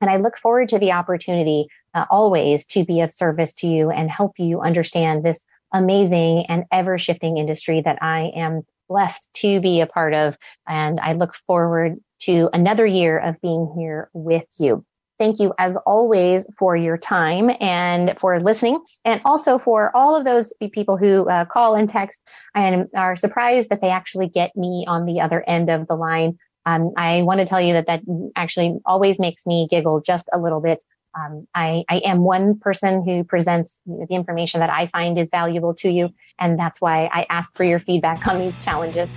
And 0.00 0.10
I 0.10 0.16
look 0.16 0.36
forward 0.36 0.68
to 0.70 0.78
the 0.78 0.92
opportunity 0.92 1.68
uh, 1.94 2.04
always 2.10 2.66
to 2.66 2.84
be 2.84 3.00
of 3.00 3.12
service 3.12 3.54
to 3.54 3.66
you 3.66 3.90
and 3.90 4.10
help 4.10 4.32
you 4.38 4.60
understand 4.60 5.24
this 5.24 5.44
amazing 5.72 6.46
and 6.48 6.64
ever 6.72 6.98
shifting 6.98 7.38
industry 7.38 7.82
that 7.84 8.02
I 8.02 8.32
am 8.36 8.62
blessed 8.88 9.32
to 9.34 9.60
be 9.60 9.80
a 9.80 9.86
part 9.86 10.14
of. 10.14 10.36
And 10.68 11.00
I 11.00 11.14
look 11.14 11.34
forward 11.46 11.98
to 12.22 12.48
another 12.52 12.86
year 12.86 13.18
of 13.18 13.40
being 13.40 13.72
here 13.76 14.10
with 14.12 14.46
you. 14.58 14.84
Thank 15.24 15.40
you 15.40 15.54
as 15.58 15.78
always 15.86 16.46
for 16.58 16.76
your 16.76 16.98
time 16.98 17.50
and 17.58 18.14
for 18.20 18.38
listening 18.40 18.78
and 19.06 19.22
also 19.24 19.56
for 19.56 19.90
all 19.96 20.14
of 20.14 20.26
those 20.26 20.52
people 20.72 20.98
who 20.98 21.26
uh, 21.30 21.46
call 21.46 21.76
and 21.76 21.88
text 21.88 22.22
and 22.54 22.88
are 22.94 23.16
surprised 23.16 23.70
that 23.70 23.80
they 23.80 23.88
actually 23.88 24.28
get 24.28 24.54
me 24.54 24.84
on 24.86 25.06
the 25.06 25.22
other 25.22 25.42
end 25.48 25.70
of 25.70 25.88
the 25.88 25.94
line. 25.94 26.36
Um, 26.66 26.92
I 26.98 27.22
want 27.22 27.40
to 27.40 27.46
tell 27.46 27.58
you 27.58 27.72
that 27.72 27.86
that 27.86 28.02
actually 28.36 28.80
always 28.84 29.18
makes 29.18 29.46
me 29.46 29.66
giggle 29.70 30.02
just 30.02 30.28
a 30.30 30.38
little 30.38 30.60
bit. 30.60 30.84
Um, 31.18 31.48
I, 31.54 31.84
I, 31.88 32.00
am 32.00 32.20
one 32.20 32.58
person 32.58 33.02
who 33.02 33.24
presents 33.24 33.80
the 33.86 34.06
information 34.10 34.60
that 34.60 34.68
I 34.68 34.88
find 34.88 35.18
is 35.18 35.30
valuable 35.30 35.72
to 35.76 35.88
you, 35.88 36.10
and 36.38 36.58
that's 36.58 36.82
why 36.82 37.06
I 37.06 37.24
ask 37.30 37.56
for 37.56 37.64
your 37.64 37.80
feedback 37.80 38.26
on 38.26 38.40
these 38.40 38.54
challenges. 38.62 39.08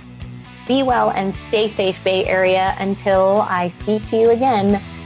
Be 0.66 0.82
well 0.82 1.10
and 1.10 1.34
stay 1.34 1.68
safe, 1.68 2.02
Bay 2.02 2.24
Area. 2.24 2.74
Until 2.78 3.42
I 3.42 3.68
speak 3.68 4.06
to 4.06 4.16
you 4.16 4.30
again, 4.30 4.80